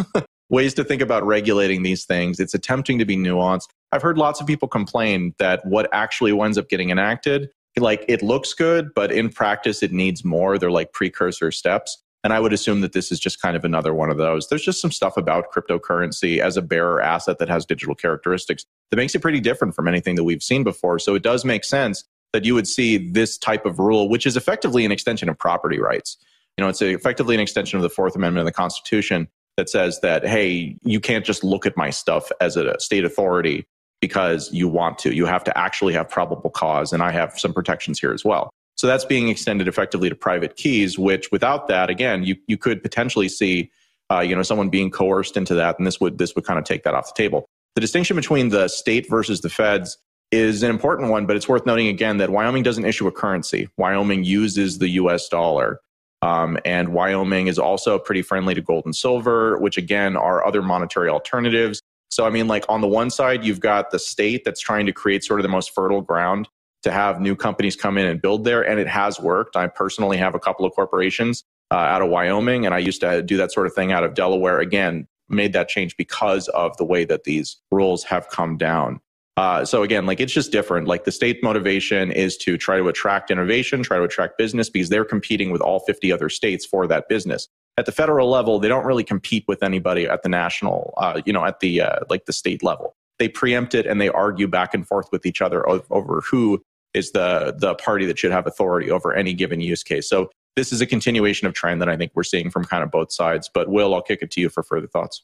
ways 0.50 0.74
to 0.74 0.84
think 0.84 1.00
about 1.00 1.26
regulating 1.26 1.82
these 1.82 2.04
things. 2.04 2.40
It's 2.40 2.54
attempting 2.54 2.98
to 2.98 3.06
be 3.06 3.16
nuanced. 3.16 3.68
I've 3.92 4.02
heard 4.02 4.18
lots 4.18 4.40
of 4.40 4.46
people 4.46 4.68
complain 4.68 5.34
that 5.38 5.64
what 5.64 5.88
actually 5.92 6.32
winds 6.32 6.58
up 6.58 6.68
getting 6.68 6.90
enacted, 6.90 7.48
like 7.78 8.04
it 8.08 8.22
looks 8.22 8.52
good, 8.52 8.92
but 8.94 9.10
in 9.10 9.30
practice 9.30 9.82
it 9.82 9.92
needs 9.92 10.24
more. 10.24 10.58
They're 10.58 10.70
like 10.70 10.92
precursor 10.92 11.50
steps. 11.50 12.02
And 12.24 12.32
I 12.32 12.40
would 12.40 12.52
assume 12.52 12.80
that 12.80 12.92
this 12.92 13.12
is 13.12 13.20
just 13.20 13.40
kind 13.40 13.56
of 13.56 13.64
another 13.64 13.94
one 13.94 14.10
of 14.10 14.16
those. 14.16 14.48
There's 14.48 14.64
just 14.64 14.80
some 14.80 14.90
stuff 14.90 15.16
about 15.16 15.52
cryptocurrency 15.52 16.40
as 16.40 16.56
a 16.56 16.62
bearer 16.62 17.00
asset 17.00 17.38
that 17.38 17.48
has 17.48 17.64
digital 17.64 17.94
characteristics 17.94 18.64
that 18.90 18.96
makes 18.96 19.14
it 19.14 19.22
pretty 19.22 19.40
different 19.40 19.74
from 19.74 19.86
anything 19.86 20.16
that 20.16 20.24
we've 20.24 20.42
seen 20.42 20.64
before. 20.64 20.98
So 20.98 21.14
it 21.14 21.22
does 21.22 21.44
make 21.44 21.64
sense 21.64 22.04
that 22.32 22.44
you 22.44 22.54
would 22.54 22.66
see 22.66 22.98
this 22.98 23.38
type 23.38 23.64
of 23.64 23.78
rule, 23.78 24.08
which 24.08 24.26
is 24.26 24.36
effectively 24.36 24.84
an 24.84 24.92
extension 24.92 25.28
of 25.28 25.38
property 25.38 25.78
rights. 25.78 26.16
You 26.56 26.64
know, 26.64 26.68
it's 26.68 26.82
effectively 26.82 27.36
an 27.36 27.40
extension 27.40 27.76
of 27.78 27.82
the 27.82 27.88
Fourth 27.88 28.16
Amendment 28.16 28.40
of 28.40 28.46
the 28.46 28.52
Constitution 28.52 29.28
that 29.56 29.70
says 29.70 30.00
that, 30.00 30.26
hey, 30.26 30.76
you 30.82 31.00
can't 31.00 31.24
just 31.24 31.44
look 31.44 31.66
at 31.66 31.76
my 31.76 31.90
stuff 31.90 32.30
as 32.40 32.56
a 32.56 32.78
state 32.80 33.04
authority 33.04 33.64
because 34.00 34.52
you 34.52 34.68
want 34.68 34.98
to. 34.98 35.14
You 35.14 35.26
have 35.26 35.44
to 35.44 35.56
actually 35.56 35.94
have 35.94 36.08
probable 36.08 36.50
cause, 36.50 36.92
and 36.92 37.02
I 37.02 37.12
have 37.12 37.38
some 37.38 37.52
protections 37.52 37.98
here 37.98 38.12
as 38.12 38.24
well. 38.24 38.50
So 38.78 38.86
that's 38.86 39.04
being 39.04 39.28
extended 39.28 39.66
effectively 39.66 40.08
to 40.08 40.14
private 40.14 40.54
keys, 40.54 40.96
which 40.96 41.32
without 41.32 41.66
that, 41.66 41.90
again, 41.90 42.22
you, 42.22 42.36
you 42.46 42.56
could 42.56 42.80
potentially 42.80 43.28
see, 43.28 43.72
uh, 44.08 44.20
you 44.20 44.36
know, 44.36 44.42
someone 44.42 44.68
being 44.68 44.92
coerced 44.92 45.36
into 45.36 45.54
that, 45.54 45.78
and 45.78 45.86
this 45.86 46.00
would 46.00 46.16
this 46.16 46.36
would 46.36 46.44
kind 46.44 46.60
of 46.60 46.64
take 46.64 46.84
that 46.84 46.94
off 46.94 47.12
the 47.12 47.20
table. 47.20 47.44
The 47.74 47.80
distinction 47.80 48.14
between 48.14 48.50
the 48.50 48.68
state 48.68 49.10
versus 49.10 49.40
the 49.40 49.50
feds 49.50 49.98
is 50.30 50.62
an 50.62 50.70
important 50.70 51.10
one, 51.10 51.26
but 51.26 51.34
it's 51.34 51.48
worth 51.48 51.66
noting 51.66 51.88
again 51.88 52.18
that 52.18 52.30
Wyoming 52.30 52.62
doesn't 52.62 52.84
issue 52.84 53.08
a 53.08 53.12
currency. 53.12 53.68
Wyoming 53.76 54.22
uses 54.22 54.78
the 54.78 54.88
US 54.90 55.28
dollar. 55.28 55.80
Um, 56.22 56.58
and 56.64 56.90
Wyoming 56.90 57.46
is 57.46 57.58
also 57.58 57.98
pretty 57.98 58.22
friendly 58.22 58.54
to 58.54 58.60
gold 58.60 58.84
and 58.84 58.94
silver, 58.94 59.58
which 59.58 59.76
again 59.76 60.16
are 60.16 60.46
other 60.46 60.62
monetary 60.62 61.08
alternatives. 61.08 61.80
So, 62.10 62.26
I 62.26 62.30
mean, 62.30 62.48
like 62.48 62.64
on 62.68 62.80
the 62.80 62.88
one 62.88 63.10
side, 63.10 63.44
you've 63.44 63.60
got 63.60 63.90
the 63.90 63.98
state 63.98 64.44
that's 64.44 64.60
trying 64.60 64.86
to 64.86 64.92
create 64.92 65.24
sort 65.24 65.40
of 65.40 65.42
the 65.42 65.48
most 65.48 65.74
fertile 65.74 66.00
ground 66.00 66.48
to 66.88 66.92
have 66.92 67.20
new 67.20 67.36
companies 67.36 67.76
come 67.76 67.98
in 67.98 68.06
and 68.06 68.20
build 68.20 68.44
there. 68.44 68.62
And 68.62 68.80
it 68.80 68.88
has 68.88 69.20
worked. 69.20 69.56
I 69.56 69.66
personally 69.68 70.16
have 70.16 70.34
a 70.34 70.40
couple 70.40 70.64
of 70.64 70.72
corporations 70.74 71.44
uh, 71.70 71.76
out 71.76 72.02
of 72.02 72.08
Wyoming, 72.08 72.64
and 72.66 72.74
I 72.74 72.78
used 72.78 73.00
to 73.02 73.22
do 73.22 73.36
that 73.36 73.52
sort 73.52 73.66
of 73.66 73.74
thing 73.74 73.92
out 73.92 74.04
of 74.04 74.14
Delaware. 74.14 74.60
Again, 74.60 75.06
made 75.28 75.52
that 75.52 75.68
change 75.68 75.96
because 75.96 76.48
of 76.48 76.76
the 76.78 76.84
way 76.84 77.04
that 77.04 77.24
these 77.24 77.56
rules 77.70 78.04
have 78.04 78.28
come 78.30 78.56
down. 78.56 79.00
Uh, 79.36 79.64
so 79.64 79.84
again, 79.84 80.04
like 80.04 80.18
it's 80.18 80.32
just 80.32 80.50
different. 80.50 80.88
Like 80.88 81.04
the 81.04 81.12
state 81.12 81.44
motivation 81.44 82.10
is 82.10 82.36
to 82.38 82.56
try 82.56 82.76
to 82.76 82.88
attract 82.88 83.30
innovation, 83.30 83.82
try 83.84 83.98
to 83.98 84.02
attract 84.02 84.36
business 84.36 84.68
because 84.68 84.88
they're 84.88 85.04
competing 85.04 85.52
with 85.52 85.60
all 85.60 85.80
50 85.80 86.10
other 86.10 86.28
states 86.28 86.66
for 86.66 86.88
that 86.88 87.08
business. 87.08 87.46
At 87.76 87.86
the 87.86 87.92
federal 87.92 88.28
level, 88.28 88.58
they 88.58 88.66
don't 88.66 88.84
really 88.84 89.04
compete 89.04 89.44
with 89.46 89.62
anybody 89.62 90.08
at 90.08 90.24
the 90.24 90.28
national, 90.28 90.92
uh, 90.96 91.20
you 91.24 91.32
know, 91.32 91.44
at 91.44 91.60
the 91.60 91.82
uh, 91.82 92.00
like 92.10 92.24
the 92.24 92.32
state 92.32 92.64
level. 92.64 92.96
They 93.20 93.28
preempt 93.28 93.76
it 93.76 93.86
and 93.86 94.00
they 94.00 94.08
argue 94.08 94.48
back 94.48 94.74
and 94.74 94.86
forth 94.86 95.08
with 95.12 95.24
each 95.24 95.40
other 95.40 95.68
over 95.68 96.20
who 96.22 96.64
is 96.94 97.12
the 97.12 97.54
the 97.58 97.74
party 97.76 98.06
that 98.06 98.18
should 98.18 98.32
have 98.32 98.46
authority 98.46 98.90
over 98.90 99.14
any 99.14 99.34
given 99.34 99.60
use 99.60 99.82
case. 99.82 100.08
So 100.08 100.30
this 100.56 100.72
is 100.72 100.80
a 100.80 100.86
continuation 100.86 101.46
of 101.46 101.54
trend 101.54 101.80
that 101.80 101.88
I 101.88 101.96
think 101.96 102.12
we're 102.14 102.24
seeing 102.24 102.50
from 102.50 102.64
kind 102.64 102.82
of 102.82 102.90
both 102.90 103.12
sides. 103.12 103.50
But 103.52 103.68
Will, 103.68 103.94
I'll 103.94 104.02
kick 104.02 104.20
it 104.22 104.30
to 104.32 104.40
you 104.40 104.48
for 104.48 104.62
further 104.62 104.88
thoughts. 104.88 105.22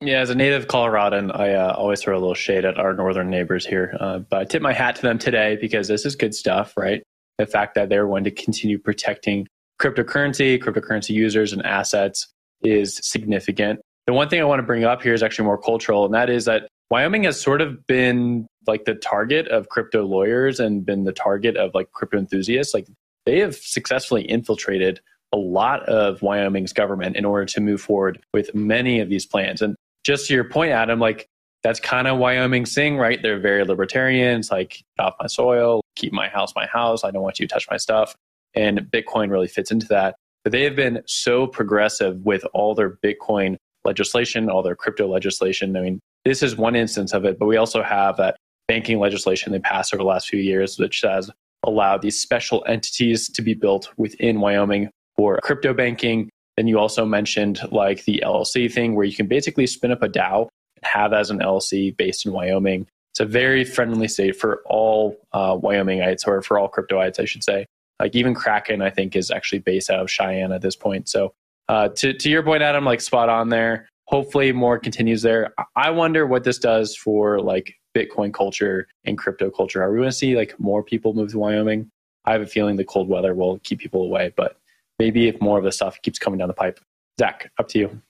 Yeah, 0.00 0.20
as 0.20 0.30
a 0.30 0.34
native 0.34 0.66
Coloradan, 0.66 1.30
I 1.30 1.54
uh, 1.54 1.72
always 1.72 2.02
throw 2.02 2.14
a 2.14 2.20
little 2.20 2.34
shade 2.34 2.66
at 2.66 2.78
our 2.78 2.92
northern 2.92 3.30
neighbors 3.30 3.64
here. 3.64 3.96
Uh, 3.98 4.18
but 4.18 4.40
I 4.40 4.44
tip 4.44 4.60
my 4.60 4.72
hat 4.72 4.96
to 4.96 5.02
them 5.02 5.18
today 5.18 5.56
because 5.58 5.88
this 5.88 6.04
is 6.04 6.14
good 6.16 6.34
stuff, 6.34 6.74
right? 6.76 7.02
The 7.38 7.46
fact 7.46 7.74
that 7.76 7.88
they're 7.88 8.06
going 8.06 8.24
to 8.24 8.30
continue 8.30 8.78
protecting 8.78 9.46
cryptocurrency, 9.80 10.62
cryptocurrency 10.62 11.10
users, 11.10 11.52
and 11.52 11.64
assets 11.64 12.28
is 12.62 13.00
significant. 13.02 13.80
The 14.06 14.12
one 14.12 14.28
thing 14.28 14.40
I 14.40 14.44
want 14.44 14.60
to 14.60 14.66
bring 14.66 14.84
up 14.84 15.02
here 15.02 15.14
is 15.14 15.22
actually 15.22 15.46
more 15.46 15.58
cultural, 15.58 16.04
and 16.04 16.14
that 16.14 16.30
is 16.30 16.44
that 16.44 16.68
Wyoming 16.90 17.24
has 17.24 17.40
sort 17.40 17.60
of 17.60 17.86
been 17.86 18.46
like 18.66 18.84
the 18.84 18.94
target 18.94 19.48
of 19.48 19.68
crypto 19.68 20.04
lawyers 20.04 20.60
and 20.60 20.84
been 20.84 21.04
the 21.04 21.12
target 21.12 21.56
of 21.56 21.74
like 21.74 21.92
crypto 21.92 22.18
enthusiasts. 22.18 22.74
Like 22.74 22.86
they 23.24 23.40
have 23.40 23.56
successfully 23.56 24.22
infiltrated 24.22 25.00
a 25.32 25.36
lot 25.36 25.82
of 25.88 26.22
Wyoming's 26.22 26.72
government 26.72 27.16
in 27.16 27.24
order 27.24 27.44
to 27.46 27.60
move 27.60 27.80
forward 27.80 28.22
with 28.32 28.54
many 28.54 29.00
of 29.00 29.08
these 29.08 29.26
plans. 29.26 29.62
And 29.62 29.74
just 30.04 30.28
to 30.28 30.34
your 30.34 30.44
point, 30.44 30.70
Adam, 30.70 31.00
like 31.00 31.26
that's 31.62 31.80
kind 31.80 32.06
of 32.06 32.18
Wyoming's 32.18 32.72
thing, 32.72 32.96
right? 32.96 33.20
They're 33.20 33.40
very 33.40 33.64
libertarian. 33.64 34.38
It's 34.38 34.52
like, 34.52 34.84
off 35.00 35.14
my 35.18 35.26
soil, 35.26 35.80
keep 35.96 36.12
my 36.12 36.28
house 36.28 36.52
my 36.54 36.66
house. 36.66 37.02
I 37.02 37.10
don't 37.10 37.22
want 37.22 37.40
you 37.40 37.48
to 37.48 37.52
touch 37.52 37.66
my 37.68 37.76
stuff. 37.76 38.14
And 38.54 38.78
Bitcoin 38.78 39.30
really 39.30 39.48
fits 39.48 39.72
into 39.72 39.88
that. 39.88 40.14
But 40.44 40.52
they 40.52 40.62
have 40.62 40.76
been 40.76 41.02
so 41.06 41.48
progressive 41.48 42.24
with 42.24 42.44
all 42.54 42.76
their 42.76 42.98
Bitcoin 43.04 43.56
legislation, 43.84 44.48
all 44.48 44.62
their 44.62 44.76
crypto 44.76 45.08
legislation. 45.08 45.76
I 45.76 45.80
mean, 45.80 46.00
this 46.26 46.42
is 46.42 46.56
one 46.56 46.76
instance 46.76 47.14
of 47.14 47.24
it, 47.24 47.38
but 47.38 47.46
we 47.46 47.56
also 47.56 47.82
have 47.82 48.16
that 48.18 48.36
banking 48.68 48.98
legislation 48.98 49.52
they 49.52 49.58
passed 49.58 49.94
over 49.94 50.02
the 50.02 50.08
last 50.08 50.28
few 50.28 50.40
years, 50.40 50.78
which 50.78 51.00
has 51.02 51.30
allowed 51.64 52.02
these 52.02 52.20
special 52.20 52.64
entities 52.68 53.28
to 53.28 53.42
be 53.42 53.54
built 53.54 53.90
within 53.96 54.40
Wyoming 54.40 54.90
for 55.16 55.38
crypto 55.42 55.72
banking 55.72 56.30
then 56.56 56.66
you 56.66 56.78
also 56.78 57.04
mentioned 57.04 57.60
like 57.70 58.04
the 58.04 58.22
LLC 58.24 58.72
thing 58.72 58.94
where 58.94 59.04
you 59.04 59.14
can 59.14 59.26
basically 59.26 59.66
spin 59.66 59.92
up 59.92 60.02
a 60.02 60.08
DAO 60.08 60.48
and 60.76 60.84
have 60.84 61.12
as 61.12 61.30
an 61.30 61.40
LLC 61.40 61.96
based 61.96 62.24
in 62.24 62.32
Wyoming. 62.32 62.86
It's 63.12 63.20
a 63.20 63.26
very 63.26 63.64
friendly 63.64 64.08
state 64.08 64.36
for 64.36 64.62
all 64.66 65.16
uh, 65.32 65.56
Wyomingites 65.56 66.26
or 66.26 66.42
for 66.42 66.58
all 66.58 66.70
cryptoites, 66.70 67.20
I 67.20 67.24
should 67.24 67.44
say. 67.44 67.66
Like 68.00 68.14
even 68.14 68.34
Kraken, 68.34 68.82
I 68.82 68.90
think, 68.90 69.16
is 69.16 69.30
actually 69.30 69.60
based 69.60 69.90
out 69.90 70.00
of 70.00 70.10
Cheyenne 70.10 70.52
at 70.52 70.60
this 70.60 70.76
point. 70.76 71.08
So 71.08 71.32
uh, 71.68 71.88
to, 71.88 72.12
to 72.12 72.30
your 72.30 72.42
point, 72.42 72.62
Adam, 72.62 72.84
like 72.84 73.00
spot 73.00 73.28
on 73.28 73.48
there. 73.48 73.88
Hopefully 74.06 74.52
more 74.52 74.78
continues 74.78 75.22
there. 75.22 75.52
I 75.74 75.90
wonder 75.90 76.26
what 76.26 76.44
this 76.44 76.58
does 76.58 76.96
for 76.96 77.40
like 77.40 77.74
Bitcoin 77.96 78.32
culture 78.32 78.86
and 79.04 79.18
crypto 79.18 79.50
culture. 79.50 79.82
Are 79.82 79.90
we 79.90 79.98
going 79.98 80.08
to 80.08 80.16
see 80.16 80.36
like 80.36 80.58
more 80.60 80.82
people 80.82 81.12
move 81.12 81.32
to 81.32 81.38
Wyoming? 81.38 81.90
I 82.24 82.32
have 82.32 82.42
a 82.42 82.46
feeling 82.46 82.76
the 82.76 82.84
cold 82.84 83.08
weather 83.08 83.34
will 83.34 83.58
keep 83.60 83.78
people 83.78 84.02
away, 84.02 84.32
but 84.36 84.58
maybe 84.98 85.28
if 85.28 85.40
more 85.40 85.58
of 85.58 85.64
the 85.64 85.72
stuff 85.72 86.00
keeps 86.02 86.18
coming 86.18 86.38
down 86.38 86.48
the 86.48 86.54
pipe. 86.54 86.80
Zach, 87.18 87.50
up 87.58 87.68
to 87.68 87.78
you. 87.78 88.02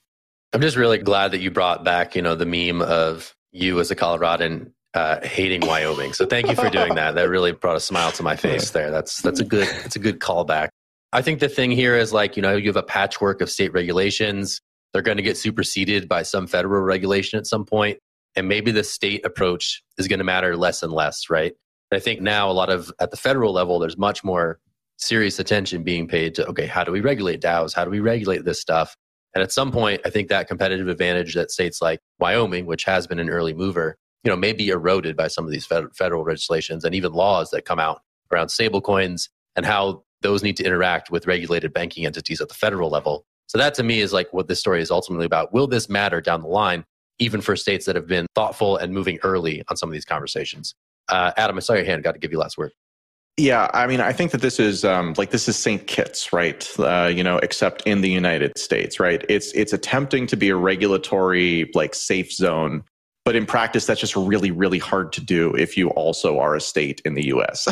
I'm 0.53 0.61
just 0.61 0.77
really 0.77 0.97
glad 0.97 1.31
that 1.31 1.39
you 1.39 1.51
brought 1.51 1.83
back, 1.83 2.15
you 2.15 2.21
know, 2.21 2.35
the 2.35 2.45
meme 2.45 2.81
of 2.81 3.35
you 3.51 3.79
as 3.79 3.91
a 3.91 3.95
Coloradan 3.95 4.71
uh, 4.93 5.25
hating 5.25 5.61
Wyoming. 5.61 6.13
So 6.13 6.25
thank 6.25 6.47
you 6.47 6.55
for 6.55 6.69
doing 6.69 6.95
that. 6.95 7.15
That 7.15 7.29
really 7.29 7.51
brought 7.51 7.75
a 7.75 7.79
smile 7.79 8.11
to 8.13 8.23
my 8.23 8.35
face 8.47 8.71
there. 8.71 8.91
That's 8.91 9.21
that's 9.21 9.39
a 9.39 9.45
good 9.45 9.67
that's 9.67 9.95
a 9.95 9.99
good 9.99 10.19
callback. 10.19 10.69
I 11.13 11.21
think 11.21 11.39
the 11.39 11.49
thing 11.49 11.71
here 11.71 11.95
is 11.95 12.11
like, 12.11 12.35
you 12.35 12.41
know, 12.41 12.55
you 12.55 12.67
have 12.67 12.77
a 12.77 12.83
patchwork 12.83 13.41
of 13.41 13.49
state 13.49 13.73
regulations. 13.73 14.61
They're 14.97 15.03
going 15.03 15.17
to 15.17 15.23
get 15.23 15.37
superseded 15.37 16.09
by 16.09 16.23
some 16.23 16.47
federal 16.47 16.81
regulation 16.81 17.37
at 17.37 17.45
some 17.45 17.65
point, 17.65 17.99
and 18.35 18.47
maybe 18.47 18.71
the 18.71 18.83
state 18.83 19.23
approach 19.23 19.83
is 19.99 20.07
going 20.07 20.17
to 20.17 20.25
matter 20.25 20.57
less 20.57 20.81
and 20.81 20.91
less, 20.91 21.29
right? 21.29 21.53
And 21.91 21.97
I 21.97 22.01
think 22.01 22.19
now 22.19 22.49
a 22.49 22.51
lot 22.51 22.71
of 22.71 22.91
at 22.99 23.11
the 23.11 23.17
federal 23.17 23.53
level, 23.53 23.77
there's 23.77 23.95
much 23.95 24.23
more 24.23 24.59
serious 24.97 25.37
attention 25.37 25.83
being 25.83 26.07
paid 26.07 26.33
to 26.33 26.47
okay, 26.47 26.65
how 26.65 26.83
do 26.83 26.91
we 26.91 27.01
regulate 27.01 27.41
DAOs? 27.41 27.75
How 27.75 27.85
do 27.85 27.91
we 27.91 27.99
regulate 27.99 28.43
this 28.43 28.59
stuff? 28.59 28.97
And 29.35 29.43
at 29.43 29.51
some 29.51 29.71
point, 29.71 30.01
I 30.03 30.09
think 30.09 30.29
that 30.29 30.47
competitive 30.47 30.87
advantage 30.87 31.35
that 31.35 31.51
states 31.51 31.79
like 31.79 31.99
Wyoming, 32.17 32.65
which 32.65 32.83
has 32.85 33.05
been 33.05 33.19
an 33.19 33.29
early 33.29 33.53
mover, 33.53 33.97
you 34.23 34.31
know, 34.31 34.35
may 34.35 34.51
be 34.51 34.69
eroded 34.69 35.15
by 35.15 35.27
some 35.27 35.45
of 35.45 35.51
these 35.51 35.67
federal 35.67 36.23
legislations 36.23 36.85
and 36.85 36.95
even 36.95 37.13
laws 37.13 37.51
that 37.51 37.65
come 37.65 37.77
out 37.77 38.01
around 38.33 38.47
stablecoins 38.47 39.29
and 39.55 39.63
how 39.63 40.01
those 40.23 40.41
need 40.41 40.57
to 40.57 40.63
interact 40.63 41.11
with 41.11 41.27
regulated 41.27 41.71
banking 41.71 42.07
entities 42.07 42.41
at 42.41 42.47
the 42.47 42.55
federal 42.55 42.89
level. 42.89 43.27
So 43.47 43.57
that 43.57 43.73
to 43.75 43.83
me 43.83 44.01
is 44.01 44.13
like 44.13 44.31
what 44.33 44.47
this 44.47 44.59
story 44.59 44.81
is 44.81 44.91
ultimately 44.91 45.25
about. 45.25 45.53
Will 45.53 45.67
this 45.67 45.89
matter 45.89 46.21
down 46.21 46.41
the 46.41 46.47
line, 46.47 46.85
even 47.19 47.41
for 47.41 47.55
states 47.55 47.85
that 47.85 47.95
have 47.95 48.07
been 48.07 48.27
thoughtful 48.35 48.77
and 48.77 48.93
moving 48.93 49.19
early 49.23 49.63
on 49.69 49.77
some 49.77 49.89
of 49.89 49.93
these 49.93 50.05
conversations? 50.05 50.75
Uh, 51.09 51.31
Adam, 51.37 51.57
I 51.57 51.61
saw 51.61 51.73
your 51.73 51.85
hand. 51.85 52.03
Got 52.03 52.13
to 52.13 52.19
give 52.19 52.31
you 52.31 52.37
last 52.37 52.57
word. 52.57 52.71
Yeah, 53.37 53.69
I 53.71 53.85
mean, 53.85 54.01
I 54.01 54.13
think 54.13 54.31
that 54.31 54.41
this 54.41 54.59
is 54.59 54.83
um, 54.83 55.13
like 55.15 55.29
this 55.29 55.47
is 55.47 55.55
St. 55.55 55.85
Kitts, 55.85 56.33
right? 56.33 56.67
Uh, 56.79 57.11
you 57.13 57.23
know, 57.23 57.37
except 57.37 57.83
in 57.83 58.01
the 58.01 58.09
United 58.09 58.57
States, 58.57 58.99
right? 58.99 59.23
It's 59.29 59.51
it's 59.53 59.73
attempting 59.73 60.25
to 60.27 60.35
be 60.35 60.49
a 60.49 60.55
regulatory 60.55 61.69
like 61.75 61.93
safe 61.93 62.33
zone, 62.33 62.83
but 63.25 63.35
in 63.35 63.45
practice, 63.45 63.85
that's 63.85 63.99
just 63.99 64.15
really 64.15 64.49
really 64.49 64.79
hard 64.79 65.13
to 65.13 65.21
do 65.21 65.53
if 65.53 65.77
you 65.77 65.89
also 65.89 66.39
are 66.39 66.55
a 66.55 66.61
state 66.61 66.99
in 67.05 67.13
the 67.13 67.27
U.S. 67.27 67.67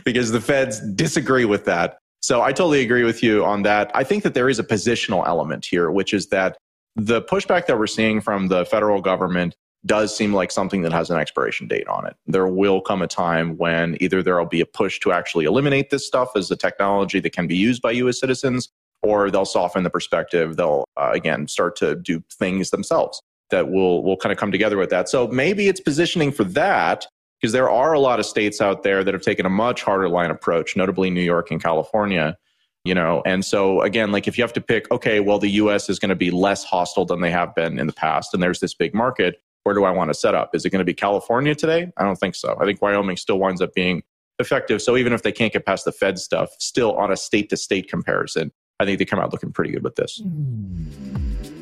because 0.06 0.32
the 0.32 0.40
feds 0.40 0.80
disagree 0.94 1.44
with 1.44 1.66
that. 1.66 1.98
So 2.20 2.42
I 2.42 2.52
totally 2.52 2.82
agree 2.82 3.04
with 3.04 3.22
you 3.22 3.44
on 3.44 3.62
that. 3.62 3.90
I 3.94 4.04
think 4.04 4.22
that 4.24 4.34
there 4.34 4.48
is 4.48 4.58
a 4.58 4.64
positional 4.64 5.26
element 5.26 5.64
here, 5.64 5.90
which 5.90 6.12
is 6.12 6.28
that 6.28 6.58
the 6.96 7.22
pushback 7.22 7.66
that 7.66 7.78
we're 7.78 7.86
seeing 7.86 8.20
from 8.20 8.48
the 8.48 8.64
federal 8.66 9.00
government 9.00 9.56
does 9.86 10.14
seem 10.14 10.34
like 10.34 10.50
something 10.50 10.82
that 10.82 10.92
has 10.92 11.08
an 11.08 11.18
expiration 11.18 11.66
date 11.66 11.88
on 11.88 12.06
it. 12.06 12.14
There 12.26 12.46
will 12.46 12.82
come 12.82 13.00
a 13.00 13.06
time 13.06 13.56
when 13.56 13.96
either 14.00 14.22
there 14.22 14.36
will 14.36 14.44
be 14.44 14.60
a 14.60 14.66
push 14.66 15.00
to 15.00 15.12
actually 15.12 15.46
eliminate 15.46 15.88
this 15.88 16.06
stuff 16.06 16.30
as 16.36 16.50
a 16.50 16.56
technology 16.56 17.20
that 17.20 17.32
can 17.32 17.46
be 17.46 17.56
used 17.56 17.80
by 17.80 17.92
US 17.92 18.20
citizens, 18.20 18.68
or 19.02 19.30
they'll 19.30 19.46
soften 19.46 19.82
the 19.82 19.90
perspective. 19.90 20.56
They'll, 20.56 20.84
uh, 20.98 21.12
again, 21.14 21.48
start 21.48 21.76
to 21.76 21.94
do 21.94 22.22
things 22.30 22.68
themselves 22.68 23.22
that 23.48 23.70
will, 23.70 24.02
will 24.04 24.18
kind 24.18 24.32
of 24.32 24.38
come 24.38 24.52
together 24.52 24.76
with 24.76 24.90
that. 24.90 25.08
So 25.08 25.26
maybe 25.28 25.68
it's 25.68 25.80
positioning 25.80 26.32
for 26.32 26.44
that 26.44 27.06
because 27.40 27.52
there 27.52 27.70
are 27.70 27.92
a 27.92 28.00
lot 28.00 28.20
of 28.20 28.26
states 28.26 28.60
out 28.60 28.82
there 28.82 29.02
that 29.02 29.14
have 29.14 29.22
taken 29.22 29.46
a 29.46 29.50
much 29.50 29.82
harder 29.82 30.08
line 30.08 30.30
approach, 30.30 30.76
notably 30.76 31.10
New 31.10 31.22
York 31.22 31.50
and 31.50 31.62
California. 31.62 32.36
You 32.84 32.94
know, 32.94 33.22
and 33.26 33.44
so 33.44 33.82
again, 33.82 34.10
like 34.10 34.26
if 34.26 34.38
you 34.38 34.44
have 34.44 34.54
to 34.54 34.60
pick, 34.60 34.90
okay, 34.90 35.20
well, 35.20 35.38
the 35.38 35.50
US 35.50 35.90
is 35.90 35.98
going 35.98 36.08
to 36.08 36.16
be 36.16 36.30
less 36.30 36.64
hostile 36.64 37.04
than 37.04 37.20
they 37.20 37.30
have 37.30 37.54
been 37.54 37.78
in 37.78 37.86
the 37.86 37.92
past, 37.92 38.32
and 38.32 38.42
there's 38.42 38.60
this 38.60 38.72
big 38.72 38.94
market 38.94 39.40
where 39.64 39.74
do 39.74 39.84
I 39.84 39.90
want 39.90 40.08
to 40.08 40.14
set 40.14 40.34
up? 40.34 40.54
Is 40.54 40.64
it 40.64 40.70
going 40.70 40.80
to 40.80 40.84
be 40.84 40.94
California 40.94 41.54
today? 41.54 41.92
I 41.96 42.04
don't 42.04 42.16
think 42.16 42.34
so. 42.34 42.56
I 42.60 42.64
think 42.64 42.80
Wyoming 42.80 43.16
still 43.16 43.38
winds 43.38 43.60
up 43.60 43.74
being 43.74 44.02
effective. 44.38 44.80
So 44.80 44.96
even 44.96 45.12
if 45.12 45.22
they 45.22 45.32
can't 45.32 45.52
get 45.52 45.66
past 45.66 45.84
the 45.84 45.92
Fed 45.92 46.18
stuff, 46.18 46.50
still 46.58 46.96
on 46.96 47.12
a 47.12 47.16
state 47.16 47.50
to 47.50 47.56
state 47.56 47.88
comparison, 47.88 48.52
I 48.78 48.86
think 48.86 48.98
they 48.98 49.04
come 49.04 49.18
out 49.18 49.32
looking 49.32 49.52
pretty 49.52 49.72
good 49.72 49.84
with 49.84 49.96
this. 49.96 50.20
Hmm. 50.22 51.59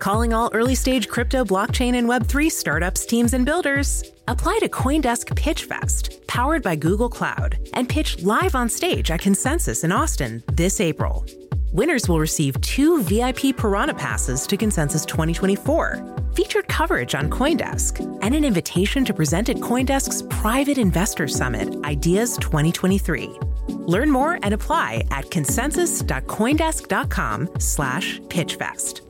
Calling 0.00 0.32
all 0.32 0.50
early 0.54 0.74
stage 0.74 1.08
crypto, 1.08 1.44
blockchain, 1.44 1.94
and 1.94 2.08
Web3 2.08 2.50
startups, 2.50 3.04
teams, 3.04 3.34
and 3.34 3.44
builders. 3.44 4.02
Apply 4.28 4.58
to 4.60 4.68
Coindesk 4.68 5.26
PitchFest, 5.38 6.26
powered 6.26 6.62
by 6.62 6.74
Google 6.74 7.10
Cloud, 7.10 7.58
and 7.74 7.86
pitch 7.86 8.22
live 8.22 8.54
on 8.54 8.70
stage 8.70 9.10
at 9.10 9.20
Consensus 9.20 9.84
in 9.84 9.92
Austin 9.92 10.42
this 10.52 10.80
April. 10.80 11.26
Winners 11.72 12.08
will 12.08 12.18
receive 12.18 12.58
two 12.62 13.02
VIP 13.02 13.54
Piranha 13.56 13.94
passes 13.94 14.46
to 14.46 14.56
Consensus 14.56 15.04
2024, 15.04 16.32
featured 16.34 16.66
coverage 16.66 17.14
on 17.14 17.28
Coindesk, 17.28 18.00
and 18.22 18.34
an 18.34 18.44
invitation 18.44 19.04
to 19.04 19.12
present 19.12 19.50
at 19.50 19.58
Coindesk's 19.58 20.22
Private 20.22 20.78
Investor 20.78 21.28
Summit 21.28 21.76
Ideas 21.84 22.38
2023. 22.38 23.38
Learn 23.68 24.10
more 24.10 24.38
and 24.42 24.54
apply 24.54 25.04
at 25.10 25.30
consensus.coindesk.com 25.30 27.50
slash 27.58 28.18
pitchfest. 28.20 29.09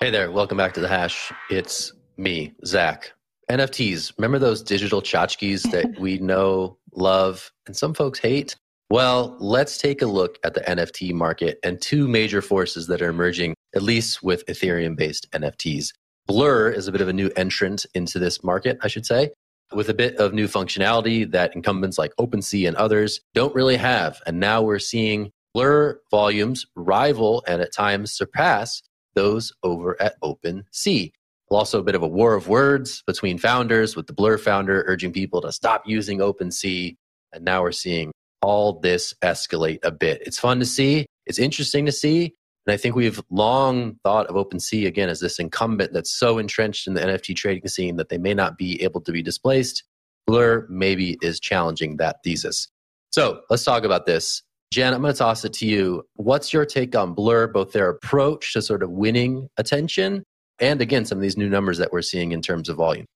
Hey 0.00 0.10
there, 0.10 0.30
welcome 0.30 0.56
back 0.56 0.74
to 0.74 0.80
the 0.80 0.88
hash. 0.88 1.32
It's 1.50 1.92
me, 2.16 2.54
Zach. 2.64 3.12
NFTs, 3.50 4.12
remember 4.16 4.38
those 4.38 4.62
digital 4.62 5.02
tchotchkes 5.02 5.70
that 5.70 5.98
we 6.00 6.18
know, 6.18 6.78
love, 6.94 7.50
and 7.66 7.76
some 7.76 7.94
folks 7.94 8.18
hate? 8.18 8.56
Well, 8.90 9.36
let's 9.38 9.76
take 9.76 10.00
a 10.00 10.06
look 10.06 10.38
at 10.44 10.54
the 10.54 10.60
NFT 10.62 11.12
market 11.12 11.58
and 11.62 11.78
two 11.80 12.08
major 12.08 12.40
forces 12.40 12.86
that 12.86 13.02
are 13.02 13.10
emerging, 13.10 13.54
at 13.74 13.82
least 13.82 14.22
with 14.22 14.46
Ethereum 14.46 14.96
based 14.96 15.30
NFTs. 15.32 15.92
Blur 16.26 16.70
is 16.70 16.88
a 16.88 16.92
bit 16.92 17.02
of 17.02 17.08
a 17.08 17.12
new 17.12 17.30
entrant 17.36 17.84
into 17.92 18.18
this 18.18 18.42
market, 18.42 18.78
I 18.82 18.88
should 18.88 19.04
say, 19.04 19.30
with 19.72 19.90
a 19.90 19.94
bit 19.94 20.16
of 20.16 20.32
new 20.32 20.48
functionality 20.48 21.30
that 21.32 21.54
incumbents 21.54 21.98
like 21.98 22.12
OpenSea 22.18 22.66
and 22.66 22.76
others 22.76 23.20
don't 23.34 23.54
really 23.54 23.76
have. 23.76 24.22
And 24.26 24.40
now 24.40 24.62
we're 24.62 24.78
seeing 24.78 25.32
Blur 25.58 26.00
volumes 26.08 26.64
rival 26.76 27.42
and 27.48 27.60
at 27.60 27.74
times 27.74 28.12
surpass 28.12 28.80
those 29.16 29.52
over 29.64 30.00
at 30.00 30.14
OpenSea. 30.22 31.10
Also, 31.50 31.80
a 31.80 31.82
bit 31.82 31.96
of 31.96 32.02
a 32.04 32.06
war 32.06 32.34
of 32.34 32.46
words 32.46 33.02
between 33.08 33.38
founders, 33.38 33.96
with 33.96 34.06
the 34.06 34.12
Blur 34.12 34.38
founder 34.38 34.84
urging 34.86 35.12
people 35.12 35.40
to 35.40 35.50
stop 35.50 35.82
using 35.84 36.20
OpenSea. 36.20 36.94
And 37.32 37.44
now 37.44 37.62
we're 37.62 37.72
seeing 37.72 38.12
all 38.40 38.78
this 38.78 39.12
escalate 39.24 39.80
a 39.82 39.90
bit. 39.90 40.22
It's 40.24 40.38
fun 40.38 40.60
to 40.60 40.64
see, 40.64 41.06
it's 41.26 41.40
interesting 41.40 41.86
to 41.86 41.92
see. 41.92 42.36
And 42.64 42.72
I 42.72 42.76
think 42.76 42.94
we've 42.94 43.20
long 43.28 43.96
thought 44.04 44.28
of 44.28 44.36
OpenSea 44.36 44.86
again 44.86 45.08
as 45.08 45.18
this 45.18 45.40
incumbent 45.40 45.92
that's 45.92 46.16
so 46.16 46.38
entrenched 46.38 46.86
in 46.86 46.94
the 46.94 47.00
NFT 47.00 47.34
trading 47.34 47.66
scene 47.66 47.96
that 47.96 48.10
they 48.10 48.18
may 48.18 48.32
not 48.32 48.56
be 48.58 48.80
able 48.84 49.00
to 49.00 49.10
be 49.10 49.24
displaced. 49.24 49.82
Blur 50.24 50.68
maybe 50.70 51.18
is 51.20 51.40
challenging 51.40 51.96
that 51.96 52.18
thesis. 52.22 52.68
So 53.10 53.40
let's 53.50 53.64
talk 53.64 53.82
about 53.82 54.06
this. 54.06 54.44
Jen, 54.70 54.92
I'm 54.92 55.00
going 55.00 55.14
to 55.14 55.18
toss 55.18 55.44
it 55.44 55.52
to 55.54 55.66
you. 55.66 56.04
What's 56.16 56.52
your 56.52 56.66
take 56.66 56.94
on 56.94 57.14
Blur, 57.14 57.46
both 57.46 57.72
their 57.72 57.88
approach 57.88 58.52
to 58.52 58.60
sort 58.60 58.82
of 58.82 58.90
winning 58.90 59.48
attention 59.56 60.24
and 60.60 60.80
again, 60.80 61.04
some 61.04 61.18
of 61.18 61.22
these 61.22 61.36
new 61.36 61.48
numbers 61.48 61.78
that 61.78 61.92
we're 61.92 62.02
seeing 62.02 62.32
in 62.32 62.42
terms 62.42 62.68
of 62.68 62.76
volume? 62.76 63.06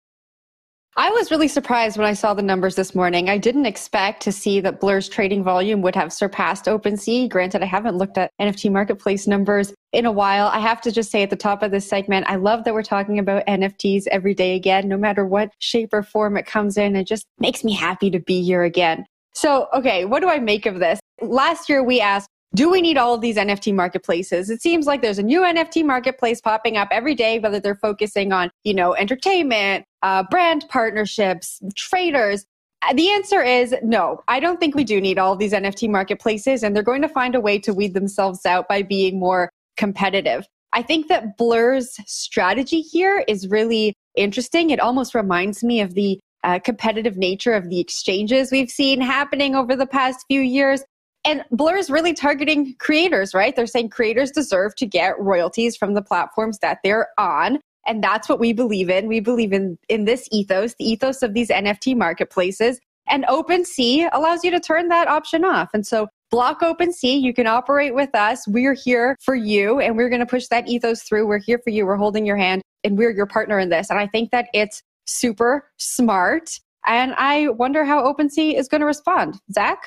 I 0.94 1.08
was 1.10 1.30
really 1.30 1.48
surprised 1.48 1.96
when 1.96 2.06
I 2.06 2.12
saw 2.12 2.34
the 2.34 2.42
numbers 2.42 2.76
this 2.76 2.94
morning. 2.94 3.30
I 3.30 3.38
didn't 3.38 3.64
expect 3.64 4.22
to 4.22 4.32
see 4.32 4.60
that 4.60 4.78
Blur's 4.78 5.08
trading 5.08 5.42
volume 5.42 5.80
would 5.80 5.94
have 5.94 6.12
surpassed 6.12 6.66
OpenSea. 6.66 7.30
Granted, 7.30 7.62
I 7.62 7.66
haven't 7.66 7.96
looked 7.96 8.18
at 8.18 8.30
NFT 8.38 8.70
marketplace 8.70 9.26
numbers 9.26 9.72
in 9.94 10.04
a 10.04 10.12
while. 10.12 10.48
I 10.48 10.58
have 10.58 10.82
to 10.82 10.92
just 10.92 11.10
say 11.10 11.22
at 11.22 11.30
the 11.30 11.36
top 11.36 11.62
of 11.62 11.70
this 11.70 11.88
segment, 11.88 12.26
I 12.28 12.36
love 12.36 12.64
that 12.64 12.74
we're 12.74 12.82
talking 12.82 13.18
about 13.18 13.46
NFTs 13.46 14.06
every 14.08 14.34
day 14.34 14.54
again, 14.54 14.86
no 14.86 14.98
matter 14.98 15.24
what 15.24 15.50
shape 15.60 15.94
or 15.94 16.02
form 16.02 16.36
it 16.36 16.44
comes 16.44 16.76
in. 16.76 16.94
It 16.94 17.06
just 17.06 17.24
makes 17.38 17.64
me 17.64 17.72
happy 17.72 18.10
to 18.10 18.20
be 18.20 18.42
here 18.42 18.62
again. 18.62 19.06
So, 19.32 19.68
okay, 19.72 20.04
what 20.04 20.20
do 20.20 20.28
I 20.28 20.40
make 20.40 20.66
of 20.66 20.78
this? 20.78 21.00
Last 21.22 21.68
year 21.68 21.82
we 21.82 22.00
asked, 22.00 22.28
do 22.54 22.70
we 22.70 22.82
need 22.82 22.98
all 22.98 23.14
of 23.14 23.22
these 23.22 23.36
NFT 23.36 23.74
marketplaces? 23.74 24.50
It 24.50 24.60
seems 24.60 24.86
like 24.86 25.00
there's 25.00 25.18
a 25.18 25.22
new 25.22 25.40
NFT 25.40 25.84
marketplace 25.86 26.40
popping 26.40 26.76
up 26.76 26.88
every 26.90 27.14
day, 27.14 27.38
whether 27.38 27.58
they're 27.58 27.74
focusing 27.74 28.32
on, 28.32 28.50
you 28.64 28.74
know, 28.74 28.94
entertainment, 28.94 29.86
uh, 30.02 30.24
brand 30.30 30.66
partnerships, 30.68 31.60
traders. 31.74 32.44
Uh, 32.82 32.92
the 32.92 33.08
answer 33.10 33.42
is 33.42 33.74
no. 33.82 34.22
I 34.28 34.38
don't 34.38 34.60
think 34.60 34.74
we 34.74 34.84
do 34.84 35.00
need 35.00 35.18
all 35.18 35.32
of 35.32 35.38
these 35.38 35.52
NFT 35.52 35.88
marketplaces, 35.88 36.62
and 36.62 36.76
they're 36.76 36.82
going 36.82 37.02
to 37.02 37.08
find 37.08 37.34
a 37.34 37.40
way 37.40 37.58
to 37.60 37.72
weed 37.72 37.94
themselves 37.94 38.44
out 38.44 38.68
by 38.68 38.82
being 38.82 39.18
more 39.18 39.50
competitive. 39.78 40.46
I 40.74 40.82
think 40.82 41.08
that 41.08 41.38
Blur's 41.38 41.96
strategy 42.06 42.80
here 42.80 43.24
is 43.28 43.48
really 43.48 43.94
interesting. 44.14 44.70
It 44.70 44.80
almost 44.80 45.14
reminds 45.14 45.64
me 45.64 45.80
of 45.80 45.94
the 45.94 46.18
uh, 46.44 46.58
competitive 46.58 47.16
nature 47.16 47.52
of 47.52 47.68
the 47.68 47.78
exchanges 47.78 48.50
we've 48.50 48.70
seen 48.70 49.00
happening 49.00 49.54
over 49.54 49.76
the 49.76 49.86
past 49.86 50.24
few 50.28 50.40
years. 50.40 50.82
And 51.24 51.44
Blur 51.50 51.76
is 51.76 51.88
really 51.88 52.14
targeting 52.14 52.74
creators, 52.78 53.32
right? 53.32 53.54
They're 53.54 53.66
saying 53.66 53.90
creators 53.90 54.30
deserve 54.30 54.74
to 54.76 54.86
get 54.86 55.18
royalties 55.20 55.76
from 55.76 55.94
the 55.94 56.02
platforms 56.02 56.58
that 56.58 56.78
they're 56.82 57.08
on. 57.16 57.60
And 57.86 58.02
that's 58.02 58.28
what 58.28 58.40
we 58.40 58.52
believe 58.52 58.90
in. 58.90 59.08
We 59.08 59.20
believe 59.20 59.52
in, 59.52 59.78
in 59.88 60.04
this 60.04 60.28
ethos, 60.32 60.74
the 60.78 60.90
ethos 60.90 61.22
of 61.22 61.34
these 61.34 61.48
NFT 61.48 61.96
marketplaces. 61.96 62.80
And 63.08 63.24
OpenSea 63.24 64.08
allows 64.12 64.44
you 64.44 64.50
to 64.52 64.60
turn 64.60 64.88
that 64.88 65.08
option 65.08 65.44
off. 65.44 65.70
And 65.74 65.86
so 65.86 66.08
block 66.30 66.60
OpenSea, 66.60 67.20
you 67.20 67.34
can 67.34 67.46
operate 67.46 67.94
with 67.94 68.14
us. 68.14 68.46
We're 68.48 68.74
here 68.74 69.16
for 69.20 69.34
you 69.34 69.80
and 69.80 69.96
we're 69.96 70.08
going 70.08 70.20
to 70.20 70.26
push 70.26 70.46
that 70.48 70.68
ethos 70.68 71.02
through. 71.02 71.26
We're 71.26 71.38
here 71.38 71.60
for 71.62 71.70
you. 71.70 71.86
We're 71.86 71.96
holding 71.96 72.24
your 72.24 72.36
hand 72.36 72.62
and 72.84 72.96
we're 72.96 73.10
your 73.10 73.26
partner 73.26 73.58
in 73.58 73.68
this. 73.68 73.90
And 73.90 73.98
I 73.98 74.06
think 74.06 74.30
that 74.30 74.48
it's 74.54 74.82
super 75.06 75.68
smart. 75.78 76.50
And 76.86 77.14
I 77.16 77.48
wonder 77.48 77.84
how 77.84 78.12
OpenSea 78.12 78.54
is 78.54 78.68
going 78.68 78.80
to 78.80 78.86
respond. 78.86 79.38
Zach? 79.52 79.78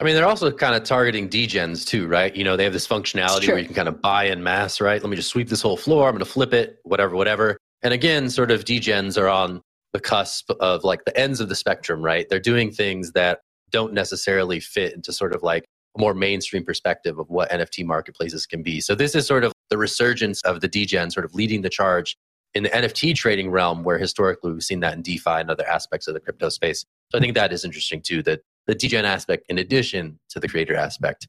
I 0.00 0.04
mean, 0.04 0.14
they're 0.14 0.26
also 0.26 0.50
kind 0.52 0.76
of 0.76 0.84
targeting 0.84 1.28
degens 1.28 1.84
too, 1.84 2.06
right? 2.06 2.34
You 2.34 2.44
know, 2.44 2.56
they 2.56 2.62
have 2.62 2.72
this 2.72 2.86
functionality 2.86 3.48
where 3.48 3.58
you 3.58 3.64
can 3.64 3.74
kind 3.74 3.88
of 3.88 4.00
buy 4.00 4.24
in 4.24 4.42
mass, 4.42 4.80
right? 4.80 5.02
Let 5.02 5.10
me 5.10 5.16
just 5.16 5.28
sweep 5.28 5.48
this 5.48 5.60
whole 5.60 5.76
floor. 5.76 6.06
I'm 6.06 6.14
going 6.14 6.24
to 6.24 6.30
flip 6.30 6.52
it, 6.52 6.78
whatever, 6.84 7.16
whatever. 7.16 7.56
And 7.82 7.92
again, 7.92 8.30
sort 8.30 8.52
of 8.52 8.64
degens 8.64 9.20
are 9.20 9.28
on 9.28 9.60
the 9.92 9.98
cusp 9.98 10.50
of 10.60 10.84
like 10.84 11.04
the 11.04 11.16
ends 11.18 11.40
of 11.40 11.48
the 11.48 11.56
spectrum, 11.56 12.00
right? 12.00 12.28
They're 12.28 12.38
doing 12.38 12.70
things 12.70 13.12
that 13.12 13.40
don't 13.70 13.92
necessarily 13.92 14.60
fit 14.60 14.94
into 14.94 15.12
sort 15.12 15.34
of 15.34 15.42
like 15.42 15.64
a 15.96 16.00
more 16.00 16.14
mainstream 16.14 16.64
perspective 16.64 17.18
of 17.18 17.28
what 17.28 17.50
NFT 17.50 17.84
marketplaces 17.84 18.46
can 18.46 18.62
be. 18.62 18.80
So 18.80 18.94
this 18.94 19.16
is 19.16 19.26
sort 19.26 19.42
of 19.42 19.52
the 19.68 19.78
resurgence 19.78 20.42
of 20.42 20.60
the 20.60 20.68
degen 20.68 21.10
sort 21.10 21.24
of 21.24 21.34
leading 21.34 21.62
the 21.62 21.70
charge 21.70 22.16
in 22.54 22.62
the 22.62 22.70
NFT 22.70 23.14
trading 23.14 23.50
realm, 23.50 23.82
where 23.82 23.98
historically 23.98 24.52
we've 24.52 24.62
seen 24.62 24.80
that 24.80 24.94
in 24.94 25.02
DeFi 25.02 25.30
and 25.30 25.50
other 25.50 25.68
aspects 25.68 26.06
of 26.06 26.14
the 26.14 26.20
crypto 26.20 26.48
space. 26.48 26.84
So 27.10 27.18
I 27.18 27.20
think 27.20 27.34
that 27.34 27.52
is 27.52 27.64
interesting 27.64 28.00
too, 28.00 28.22
that 28.22 28.40
the 28.68 28.74
degen 28.74 29.04
aspect 29.04 29.44
in 29.48 29.58
addition 29.58 30.20
to 30.28 30.38
the 30.38 30.46
creator 30.46 30.76
aspect. 30.76 31.26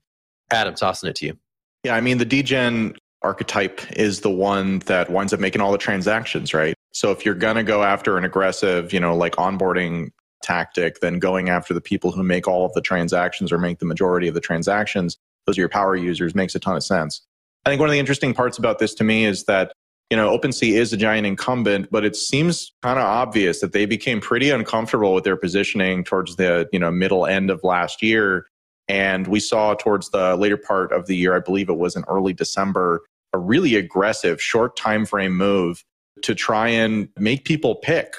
Adam, 0.51 0.75
tossing 0.75 1.09
it 1.09 1.15
to 1.15 1.25
you. 1.25 1.37
Yeah, 1.83 1.95
I 1.95 2.01
mean, 2.01 2.19
the 2.19 2.25
degen 2.25 2.95
archetype 3.21 3.81
is 3.93 4.21
the 4.21 4.29
one 4.29 4.79
that 4.79 5.09
winds 5.09 5.33
up 5.33 5.39
making 5.39 5.61
all 5.61 5.71
the 5.71 5.77
transactions, 5.77 6.53
right? 6.53 6.75
So 6.91 7.11
if 7.11 7.25
you're 7.25 7.35
going 7.35 7.55
to 7.55 7.63
go 7.63 7.83
after 7.83 8.17
an 8.17 8.25
aggressive, 8.25 8.93
you 8.93 8.99
know, 8.99 9.15
like 9.15 9.35
onboarding 9.35 10.09
tactic, 10.43 10.99
then 10.99 11.19
going 11.19 11.49
after 11.49 11.73
the 11.73 11.81
people 11.81 12.11
who 12.11 12.23
make 12.23 12.47
all 12.47 12.65
of 12.65 12.73
the 12.73 12.81
transactions 12.81 13.51
or 13.51 13.57
make 13.57 13.79
the 13.79 13.85
majority 13.85 14.27
of 14.27 14.33
the 14.33 14.41
transactions, 14.41 15.17
those 15.45 15.57
are 15.57 15.61
your 15.61 15.69
power 15.69 15.95
users, 15.95 16.35
makes 16.35 16.55
a 16.55 16.59
ton 16.59 16.75
of 16.75 16.83
sense. 16.83 17.21
I 17.65 17.69
think 17.69 17.79
one 17.79 17.89
of 17.89 17.93
the 17.93 17.99
interesting 17.99 18.33
parts 18.33 18.57
about 18.57 18.79
this 18.79 18.93
to 18.95 19.03
me 19.03 19.25
is 19.25 19.45
that 19.45 19.73
you 20.09 20.17
know, 20.17 20.35
OpenSea 20.35 20.73
is 20.73 20.91
a 20.91 20.97
giant 20.97 21.27
incumbent, 21.27 21.89
but 21.91 22.03
it 22.03 22.15
seems 22.15 22.73
kind 22.81 22.97
of 22.97 23.05
obvious 23.05 23.61
that 23.61 23.73
they 23.73 23.85
became 23.85 24.19
pretty 24.19 24.49
uncomfortable 24.49 25.13
with 25.13 25.23
their 25.23 25.37
positioning 25.37 26.03
towards 26.03 26.35
the, 26.37 26.67
you 26.73 26.79
know, 26.79 26.89
middle 26.89 27.27
end 27.27 27.51
of 27.51 27.63
last 27.63 28.01
year. 28.01 28.47
And 28.87 29.27
we 29.27 29.39
saw 29.39 29.75
towards 29.75 30.09
the 30.09 30.35
later 30.35 30.57
part 30.57 30.91
of 30.91 31.05
the 31.05 31.15
year, 31.15 31.35
I 31.35 31.39
believe 31.39 31.69
it 31.69 31.77
was 31.77 31.95
in 31.95 32.03
early 32.07 32.33
December, 32.33 33.01
a 33.33 33.37
really 33.37 33.75
aggressive 33.75 34.41
short 34.41 34.75
time 34.75 35.05
frame 35.05 35.37
move 35.37 35.83
to 36.23 36.33
try 36.33 36.67
and 36.69 37.09
make 37.17 37.45
people 37.45 37.75
pick 37.75 38.15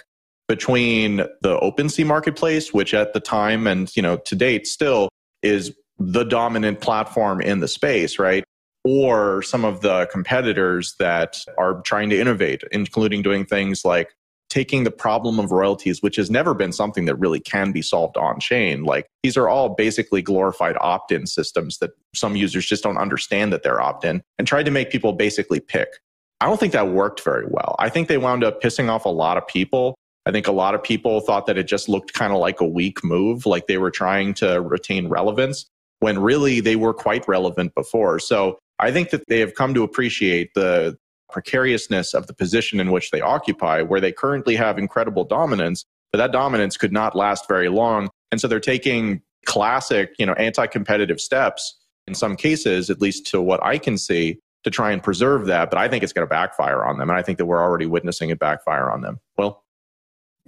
between 0.47 1.17
the 1.17 1.59
OpenSea 1.61 2.07
marketplace, 2.07 2.73
which 2.73 2.95
at 2.95 3.15
the 3.15 3.21
time 3.21 3.67
and, 3.67 3.95
you 3.97 4.03
know, 4.03 4.17
to 4.17 4.37
date 4.37 4.69
still 4.69 5.09
is 5.43 5.75
the 5.99 6.25
dominant 6.25 6.81
platform 6.81 7.41
in 7.41 7.59
the 7.59 7.69
space, 7.69 8.19
right? 8.19 8.45
Or 8.85 9.43
some 9.43 9.65
of 9.65 9.81
the 9.81 10.07
competitors 10.11 10.95
that 10.99 11.45
are 11.59 11.81
trying 11.83 12.11
to 12.11 12.19
innovate, 12.19 12.63
including 12.73 13.23
doing 13.23 13.45
things 13.45 13.85
like 13.85 14.15
taking 14.49 14.83
the 14.83 14.91
problem 14.91 15.39
of 15.39 15.53
royalties, 15.53 16.03
which 16.03 16.17
has 16.17 16.31
never 16.31 16.55
been 16.55 16.73
something 16.73 17.05
that 17.05 17.15
really 17.15 17.39
can 17.39 17.71
be 17.71 17.83
solved 17.83 18.17
on 18.17 18.41
chain. 18.41 18.83
Like 18.83 19.07
these 19.23 19.37
are 19.37 19.49
all 19.49 19.71
basically 19.71 20.23
glorified 20.23 20.77
opt 20.81 21.13
in 21.13 21.27
systems 21.27 21.79
that 21.79 21.93
some 22.15 22.35
users 22.37 22.67
just 22.67 22.83
don't 22.83 22.99
understand 22.99 23.53
that 23.53 23.63
they're 23.63 23.81
opt 23.81 24.05
in 24.05 24.23
and 24.39 24.49
tried 24.49 24.65
to 24.65 24.73
make 24.73 24.91
people 24.91 25.13
basically 25.13 25.61
pick. 25.61 25.89
I 26.41 26.47
don't 26.47 26.59
think 26.59 26.73
that 26.73 26.89
worked 26.89 27.23
very 27.23 27.47
well. 27.49 27.77
I 27.79 27.91
think 27.91 28.09
they 28.09 28.19
wound 28.19 28.43
up 28.43 28.61
pissing 28.61 28.89
off 28.89 29.05
a 29.05 29.11
lot 29.11 29.37
of 29.37 29.47
people. 29.47 29.95
I 30.27 30.33
think 30.33 30.49
a 30.49 30.53
lot 30.53 30.75
of 30.75 30.83
people 30.83 31.21
thought 31.21 31.47
that 31.47 31.57
it 31.57 31.65
just 31.69 31.89
looked 31.89 32.13
kind 32.13 32.33
of 32.33 32.41
like 32.41 32.61
a 32.61 32.67
weak 32.67 33.05
move, 33.05 33.47
like 33.47 33.67
they 33.67 33.79
were 33.79 33.91
trying 33.91 34.35
to 34.35 34.61
retain 34.61 35.09
relevance 35.09 35.67
when 36.01 36.19
really 36.19 36.61
they 36.61 36.77
were 36.77 36.95
quite 36.95 37.27
relevant 37.29 37.75
before. 37.75 38.19
So 38.19 38.59
I 38.81 38.91
think 38.91 39.11
that 39.11 39.23
they 39.29 39.41
have 39.41 39.55
come 39.55 39.75
to 39.75 39.83
appreciate 39.83 40.55
the 40.55 40.97
precariousness 41.31 42.15
of 42.15 42.27
the 42.27 42.35
position 42.35 42.81
in 42.81 42.91
which 42.91 43.11
they 43.11 43.21
occupy, 43.21 43.83
where 43.83 44.01
they 44.01 44.11
currently 44.11 44.57
have 44.57 44.79
incredible 44.79 45.25
dominance, 45.25 45.85
but 46.11 46.19
that 46.19 46.33
dominance 46.33 46.77
could 46.77 46.93
not 46.93 47.15
last 47.15 47.47
very 47.47 47.69
long. 47.69 48.09
And 48.33 48.41
so 48.41 48.49
they're 48.49 48.59
taking 48.59 49.23
classic, 49.47 50.15
you 50.19 50.27
know, 50.27 50.33
anti-competitive 50.33 51.21
steps 51.21 51.79
in 52.07 52.15
some 52.15 52.35
cases, 52.35 52.91
at 52.91 53.01
least 53.01 53.27
to 53.29 53.41
what 53.41 53.63
I 53.63 53.79
can 53.79 53.97
see, 53.97 54.41
to 54.65 54.71
try 54.71 54.91
and 54.91 55.03
preserve 55.03 55.47
that. 55.47 55.71
But 55.71 55.79
I 55.79 55.89
think 55.89 56.03
it's 56.03 56.13
going 56.13 56.27
to 56.27 56.31
backfire 56.31 56.85
on 56.85 56.99
them. 56.99 57.11
And 57.11 57.19
I 57.19 57.23
think 57.23 57.39
that 57.39 57.47
we're 57.47 57.63
already 57.63 57.87
witnessing 57.87 58.31
it 58.31 58.39
backfire 58.39 58.91
on 58.91 59.03
them. 59.03 59.21
Well, 59.37 59.63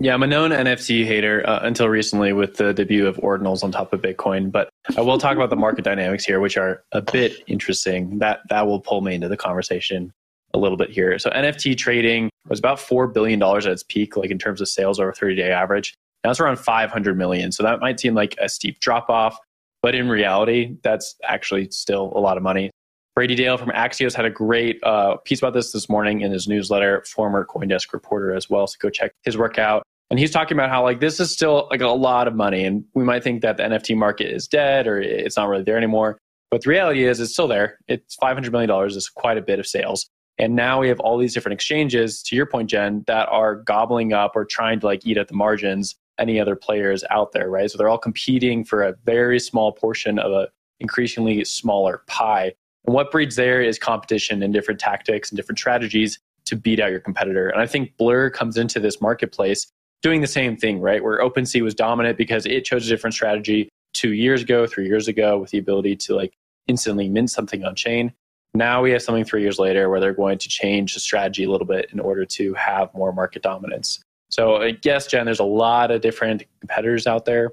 yeah, 0.03 0.15
I'm 0.15 0.23
a 0.25 0.27
known 0.27 0.51
NFT 0.51 1.07
hater 1.07 1.49
uh, 1.49 1.61
until 1.63 1.89
recently 1.89 2.33
with 2.33 2.57
the 2.57 2.75
debut 2.75 3.07
of 3.07 3.17
ordinals 3.19 3.63
on 3.63 3.71
top 3.71 3.93
of 3.93 4.03
Bitcoin. 4.03 4.51
But 4.51 4.69
I 4.97 5.01
will 5.01 5.17
talk 5.17 5.37
about 5.37 5.49
the 5.49 5.57
market 5.57 5.85
dynamics 5.85 6.25
here, 6.25 6.41
which 6.41 6.57
are 6.57 6.83
a 6.91 7.01
bit 7.01 7.37
interesting. 7.47 8.19
That 8.19 8.41
that 8.51 8.67
will 8.67 8.81
pull 8.81 9.01
me 9.01 9.15
into 9.15 9.29
the 9.29 9.37
conversation 9.37 10.13
a 10.55 10.59
little 10.59 10.77
bit 10.77 10.91
here. 10.91 11.17
So 11.21 11.31
NFT 11.31 11.79
trading 11.79 12.31
was 12.49 12.59
about 12.59 12.81
four 12.81 13.07
billion 13.07 13.39
dollars 13.39 13.65
at 13.65 13.73
its 13.73 13.85
peak, 13.85 14.17
like 14.17 14.33
in 14.33 14.39
terms 14.39 14.61
of 14.61 14.69
sales 14.69 14.99
over 14.99 15.13
30 15.13 15.37
day 15.37 15.53
average. 15.53 15.95
Now 16.25 16.33
it's 16.33 16.41
around 16.41 16.59
500 16.59 17.17
million. 17.17 17.53
So 17.53 17.63
that 17.63 17.79
might 17.79 18.01
seem 18.01 18.15
like 18.15 18.35
a 18.41 18.49
steep 18.49 18.81
drop 18.81 19.09
off, 19.09 19.39
but 19.83 19.95
in 19.95 20.09
reality, 20.09 20.79
that's 20.83 21.15
actually 21.23 21.71
still 21.71 22.13
a 22.17 22.19
lot 22.19 22.37
of 22.37 22.43
money. 22.43 22.73
Brady 23.15 23.37
Dale 23.37 23.57
from 23.57 23.69
Axios 23.69 24.15
had 24.15 24.25
a 24.25 24.31
great 24.31 24.83
uh, 24.83 25.17
piece 25.19 25.39
about 25.39 25.53
this 25.53 25.71
this 25.71 25.89
morning 25.89 26.23
in 26.23 26.33
his 26.33 26.49
newsletter, 26.49 27.05
former 27.07 27.47
CoinDesk 27.47 27.93
reporter 27.93 28.35
as 28.35 28.51
well. 28.51 28.67
So 28.67 28.77
go 28.81 28.91
check 28.91 29.13
his 29.23 29.37
work 29.37 29.59
out. 29.59 29.85
And 30.13 30.19
he's 30.19 30.31
talking 30.31 30.59
about 30.59 30.69
how 30.69 30.83
like 30.83 31.01
this 31.01 31.19
is 31.21 31.33
still 31.33 31.69
like 31.71 31.81
a 31.81 31.89
lot 31.89 32.29
of 32.29 32.35
money, 32.35 32.67
and 32.67 32.85
we 32.93 33.03
might 33.03 33.25
think 33.25 33.41
that 33.41 33.57
the 33.57 33.63
NFT 33.63 33.97
market 33.97 34.31
is 34.31 34.47
dead 34.47 34.87
or 34.87 35.01
it's 35.01 35.39
not 35.39 35.49
really 35.49 35.63
there 35.63 35.79
anymore. 35.79 36.19
But 36.51 36.61
the 36.61 36.69
reality 36.69 37.05
is, 37.07 37.19
it's 37.19 37.33
still 37.33 37.49
there. 37.49 37.79
It's 37.89 38.15
five 38.17 38.37
hundred 38.37 38.53
million 38.53 38.69
dollars. 38.69 38.95
It's 38.95 39.09
quite 39.09 39.39
a 39.39 39.41
bit 39.41 39.59
of 39.59 39.67
sales. 39.67 40.11
And 40.37 40.55
now 40.55 40.81
we 40.81 40.89
have 40.89 41.01
all 41.01 41.17
these 41.17 41.33
different 41.33 41.55
exchanges, 41.55 42.23
to 42.25 42.37
your 42.37 42.45
point, 42.45 42.69
Jen, 42.69 43.05
that 43.07 43.27
are 43.31 43.57
gobbling 43.57 44.13
up 44.13 44.33
or 44.37 44.45
trying 44.45 44.81
to 44.81 44.87
like 44.87 45.07
eat 45.07 45.17
at 45.17 45.29
the 45.29 45.35
margins 45.35 45.97
any 46.19 46.39
other 46.39 46.57
players 46.57 47.05
out 47.09 47.33
there, 47.33 47.49
right? 47.49 47.71
So 47.71 47.79
they're 47.79 47.89
all 47.89 47.97
competing 47.97 48.67
for 48.67 48.83
a 48.83 48.95
very 49.07 49.41
small 49.41 49.73
portion 49.73 50.19
of 50.19 50.31
a 50.31 50.49
increasingly 50.79 51.43
smaller 51.47 52.03
pie. 52.07 52.53
And 52.85 52.95
what 52.95 53.11
breeds 53.11 53.37
there 53.37 53.63
is 53.63 53.79
competition 53.79 54.43
and 54.43 54.53
different 54.53 54.79
tactics 54.79 55.31
and 55.31 55.39
different 55.39 55.59
strategies 55.59 56.19
to 56.45 56.55
beat 56.55 56.81
out 56.81 56.91
your 56.91 57.01
competitor. 57.01 57.49
And 57.49 57.63
I 57.63 57.67
think 57.67 57.97
Blur 57.97 58.29
comes 58.29 58.59
into 58.59 58.79
this 58.79 59.01
marketplace 59.01 59.73
doing 60.03 60.21
the 60.21 60.27
same 60.27 60.57
thing, 60.57 60.81
right? 60.81 61.03
Where 61.03 61.21
OpenSea 61.21 61.63
was 61.63 61.75
dominant 61.75 62.19
because 62.19 62.45
it 62.47 62.65
chose 62.65 62.87
a 62.87 62.89
different 62.89 63.15
strategy 63.15 63.69
two 63.95 64.13
years 64.13 64.43
ago, 64.43 64.67
three 64.67 64.87
years 64.87 65.09
ago, 65.09 65.39
with 65.39 65.51
the 65.51 65.59
ability 65.59 65.97
to 65.97 66.15
like 66.15 66.35
instantly 66.67 67.09
mint 67.09 67.31
something 67.31 67.65
on 67.65 67.75
chain. 67.75 68.13
Now 68.55 68.83
we 68.83 68.91
have 68.91 69.03
something 69.03 69.25
three 69.25 69.43
years 69.43 69.59
later 69.59 69.89
where 69.89 70.01
they're 70.01 70.13
going 70.13 70.39
to 70.39 70.49
change 70.49 70.95
the 70.95 71.01
strategy 71.01 71.45
a 71.45 71.51
little 71.51 71.67
bit 71.67 71.89
in 71.93 72.01
order 72.01 72.25
to 72.27 72.53
have 72.55 72.93
more 72.95 73.13
market 73.13 73.43
dominance. 73.43 74.03
So, 74.31 74.57
I 74.57 74.73
guess, 74.73 75.07
Jen, 75.07 75.25
there's 75.25 75.41
a 75.41 75.45
lot 75.45 75.91
of 75.91 76.01
different 76.01 76.45
competitors 76.61 77.07
out 77.07 77.25
there, 77.25 77.53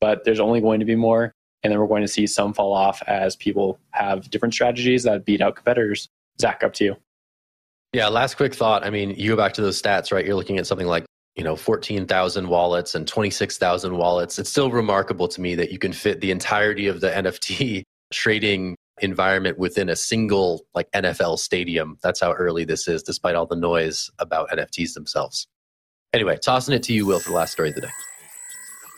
but 0.00 0.24
there's 0.24 0.40
only 0.40 0.60
going 0.60 0.80
to 0.80 0.86
be 0.86 0.96
more. 0.96 1.32
And 1.62 1.70
then 1.70 1.78
we're 1.78 1.88
going 1.88 2.02
to 2.02 2.08
see 2.08 2.26
some 2.26 2.54
fall 2.54 2.72
off 2.72 3.02
as 3.06 3.36
people 3.36 3.78
have 3.90 4.30
different 4.30 4.54
strategies 4.54 5.02
that 5.02 5.24
beat 5.24 5.42
out 5.42 5.56
competitors. 5.56 6.08
Zach, 6.40 6.62
up 6.64 6.72
to 6.74 6.84
you. 6.84 6.96
Yeah, 7.92 8.08
last 8.08 8.36
quick 8.36 8.54
thought. 8.54 8.84
I 8.84 8.90
mean, 8.90 9.10
you 9.10 9.30
go 9.30 9.36
back 9.36 9.52
to 9.54 9.60
those 9.60 9.80
stats, 9.80 10.12
right? 10.12 10.24
You're 10.24 10.36
looking 10.36 10.58
at 10.58 10.66
something 10.66 10.86
like 10.86 11.04
you 11.36 11.44
know 11.44 11.56
14,000 11.56 12.48
wallets 12.48 12.94
and 12.94 13.06
26,000 13.06 13.96
wallets. 13.96 14.38
It's 14.38 14.50
still 14.50 14.70
remarkable 14.70 15.28
to 15.28 15.40
me 15.40 15.54
that 15.54 15.70
you 15.72 15.78
can 15.78 15.92
fit 15.92 16.20
the 16.20 16.30
entirety 16.30 16.86
of 16.86 17.00
the 17.00 17.10
NFT 17.10 17.84
trading 18.12 18.76
environment 19.02 19.58
within 19.58 19.88
a 19.88 19.96
single 19.96 20.66
like 20.74 20.90
NFL 20.92 21.38
stadium. 21.38 21.98
That's 22.02 22.20
how 22.20 22.32
early 22.32 22.64
this 22.64 22.88
is, 22.88 23.02
despite 23.02 23.34
all 23.34 23.46
the 23.46 23.56
noise 23.56 24.10
about 24.18 24.50
NFTs 24.50 24.94
themselves. 24.94 25.46
Anyway, 26.12 26.36
tossing 26.44 26.74
it 26.74 26.82
to 26.84 26.92
you, 26.92 27.06
Will, 27.06 27.20
for 27.20 27.30
the 27.30 27.36
last 27.36 27.52
story 27.52 27.68
of 27.70 27.76
the 27.76 27.82
day. 27.82 27.90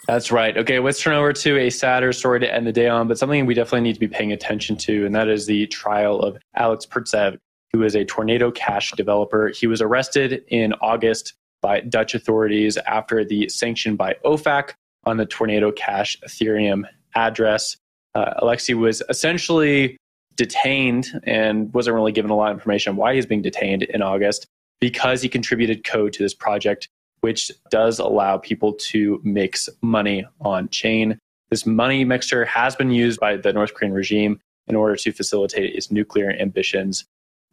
That's 0.09 0.33
right. 0.33 0.57
Okay, 0.57 0.81
let's 0.81 1.01
turn 1.01 1.15
over 1.15 1.33
to 1.33 1.59
a 1.59 1.71
sadder 1.71 2.13
story 2.13 2.41
to 2.41 2.53
end 2.53 2.67
the 2.67 2.73
day 2.73 2.89
on, 2.89 3.07
but 3.07 3.19
something 3.19 3.47
we 3.47 3.55
definitely 3.55 3.83
need 3.83 3.93
to 3.93 4.01
be 4.01 4.09
paying 4.09 4.33
attention 4.33 4.77
to, 4.79 5.07
and 5.07 5.15
that 5.15 5.29
is 5.29 5.47
the 5.47 5.67
trial 5.69 6.21
of 6.21 6.39
Alex 6.57 6.87
Pertsev, 6.87 7.39
who 7.73 7.85
is 7.85 7.95
a 7.95 8.05
Tornado 8.05 8.51
Cash 8.51 8.93
developer. 8.93 9.49
He 9.49 9.69
was 9.69 9.81
arrested 9.81 10.43
in 10.49 10.73
August 10.81 11.35
by 11.63 11.81
Dutch 11.81 12.15
authorities 12.15 12.77
after 12.77 13.25
the 13.25 13.49
sanction 13.49 13.97
by 13.97 14.17
OFAC 14.25 14.73
on 15.05 15.17
the 15.17 15.27
Tornado 15.27 15.73
Cash 15.73 16.19
Ethereum 16.27 16.85
address. 17.15 17.77
Uh, 18.15 18.35
Alexei 18.37 18.75
was 18.75 19.03
essentially 19.09 19.97
detained 20.37 21.09
and 21.25 21.73
wasn't 21.73 21.95
really 21.95 22.13
given 22.13 22.31
a 22.31 22.37
lot 22.37 22.51
of 22.51 22.57
information 22.57 22.91
on 22.91 22.97
why 22.97 23.15
he's 23.15 23.27
being 23.27 23.43
detained 23.43 23.83
in 23.85 24.03
August 24.03 24.47
because 24.81 25.23
he 25.23 25.29
contributed 25.29 25.85
code 25.85 26.13
to 26.13 26.23
this 26.23 26.35
project, 26.35 26.89
which 27.21 27.51
does 27.71 27.99
allow 27.99 28.37
people 28.37 28.73
to 28.75 29.21
mix 29.23 29.69
money 29.81 30.27
on 30.41 30.69
chain. 30.69 31.19
This 31.51 31.67
money 31.67 32.05
mixture 32.05 32.45
has 32.45 32.75
been 32.75 32.91
used 32.91 33.21
by 33.21 33.37
the 33.37 33.53
North 33.53 33.75
Korean 33.75 33.93
regime 33.93 34.41
in 34.67 34.75
order 34.75 34.97
to 34.97 35.13
facilitate 35.13 35.75
its 35.75 35.91
nuclear 35.91 36.31
ambitions. 36.31 37.05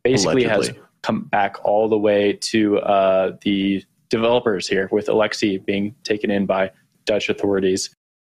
Basically, 0.03 0.45
Allegedly. 0.45 0.79
has 0.79 0.87
come 1.01 1.23
back 1.23 1.63
all 1.63 1.89
the 1.89 1.97
way 1.97 2.33
to 2.33 2.79
uh, 2.79 3.37
the 3.41 3.83
developers 4.09 4.67
here, 4.67 4.89
with 4.91 5.09
Alexei 5.09 5.57
being 5.57 5.95
taken 6.03 6.31
in 6.31 6.45
by 6.45 6.71
Dutch 7.05 7.29
authorities. 7.29 7.89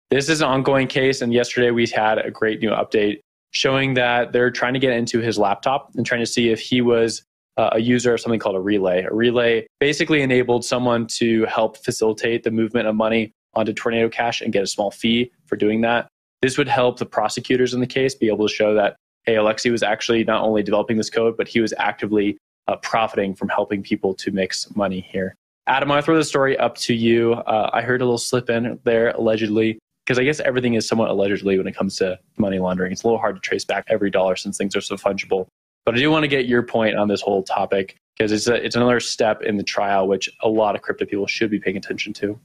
This 0.10 0.30
is 0.30 0.42
an 0.42 0.48
ongoing 0.48 0.88
case, 0.88 1.22
and 1.22 1.34
yesterday 1.34 1.72
we 1.72 1.86
had 1.88 2.18
a 2.18 2.32
great 2.32 2.62
new 2.62 2.70
update 2.70 3.20
showing 3.52 3.94
that 3.96 4.34
they're 4.34 4.52
trying 4.52 4.74
to 4.74 4.80
get 4.80 4.94
into 4.94 5.20
his 5.20 5.38
laptop 5.38 5.92
and 5.96 6.06
trying 6.06 6.22
to 6.22 6.26
see 6.26 6.50
if 6.50 6.60
he 6.60 6.82
was 6.82 7.24
uh, 7.58 7.72
a 7.74 7.80
user 7.80 8.14
of 8.14 8.20
something 8.20 8.40
called 8.40 8.56
a 8.56 8.60
relay. 8.60 9.04
A 9.04 9.14
relay 9.14 9.66
basically 9.80 10.22
enabled 10.22 10.64
someone 10.64 11.08
to 11.08 11.46
help 11.46 11.78
facilitate 11.78 12.44
the 12.44 12.52
movement 12.52 12.88
of 12.88 12.96
money 12.96 13.32
onto 13.56 13.74
Tornado 13.74 14.10
Cash 14.10 14.42
and 14.42 14.54
get 14.54 14.64
a 14.64 14.68
small 14.68 14.92
fee 14.92 15.32
for 15.48 15.56
doing 15.56 15.82
that. 15.82 16.08
This 16.42 16.58
would 16.58 16.68
help 16.68 17.00
the 17.00 17.06
prosecutors 17.06 17.74
in 17.74 17.80
the 17.80 17.88
case 17.88 18.14
be 18.14 18.28
able 18.28 18.48
to 18.48 18.54
show 18.54 18.76
that, 18.76 18.96
hey, 19.26 19.36
Alexei 19.36 19.72
was 19.72 19.82
actually 19.82 20.24
not 20.24 20.44
only 20.44 20.62
developing 20.62 20.98
this 20.98 21.10
code, 21.10 21.36
but 21.36 21.48
he 21.48 21.60
was 21.60 21.74
actively 21.80 22.38
uh, 22.68 22.76
profiting 22.78 23.34
from 23.34 23.50
helping 23.50 23.82
people 23.82 24.14
to 24.14 24.32
mix 24.32 24.74
money 24.76 25.02
here. 25.10 25.36
Adam, 25.68 25.92
I 25.92 26.02
throw 26.02 26.16
the 26.16 26.24
story 26.24 26.58
up 26.58 26.76
to 26.76 26.94
you. 26.94 27.34
Uh, 27.34 27.70
I 27.74 27.82
heard 27.82 28.02
a 28.02 28.06
little 28.06 28.18
slip 28.18 28.50
in 28.50 28.80
there, 28.86 29.10
allegedly, 29.10 29.80
because 30.06 30.18
I 30.18 30.24
guess 30.24 30.40
everything 30.40 30.76
is 30.76 30.88
somewhat 30.88 31.10
allegedly 31.10 31.58
when 31.58 31.68
it 31.68 31.76
comes 31.76 31.98
to 31.98 32.18
money 32.38 32.58
laundering. 32.58 32.94
It's 32.94 33.04
a 33.04 33.08
little 33.08 33.20
hard 33.20 33.36
to 33.36 33.42
trace 33.42 33.66
back 33.66 33.84
every 33.90 34.10
dollar 34.10 34.38
since 34.38 34.58
things 34.58 34.78
are 34.78 34.82
so 34.82 34.96
fungible. 34.96 35.48
But 35.86 35.96
I 35.96 35.98
do 35.98 36.10
want 36.10 36.24
to 36.24 36.30
get 36.30 36.46
your 36.46 36.64
point 36.64 36.98
on 36.98 37.10
this 37.10 37.22
whole 37.22 37.44
topic 37.44 37.98
because 38.18 38.32
it's, 38.32 38.48
it's 38.48 38.78
another 38.78 39.02
step 39.02 39.42
in 39.42 39.58
the 39.58 39.64
trial, 39.64 40.08
which 40.08 40.30
a 40.42 40.48
lot 40.48 40.76
of 40.76 40.82
crypto 40.82 41.06
people 41.06 41.28
should 41.28 41.52
be 41.52 41.60
paying 41.60 41.76
attention 41.76 42.14
to. 42.14 42.40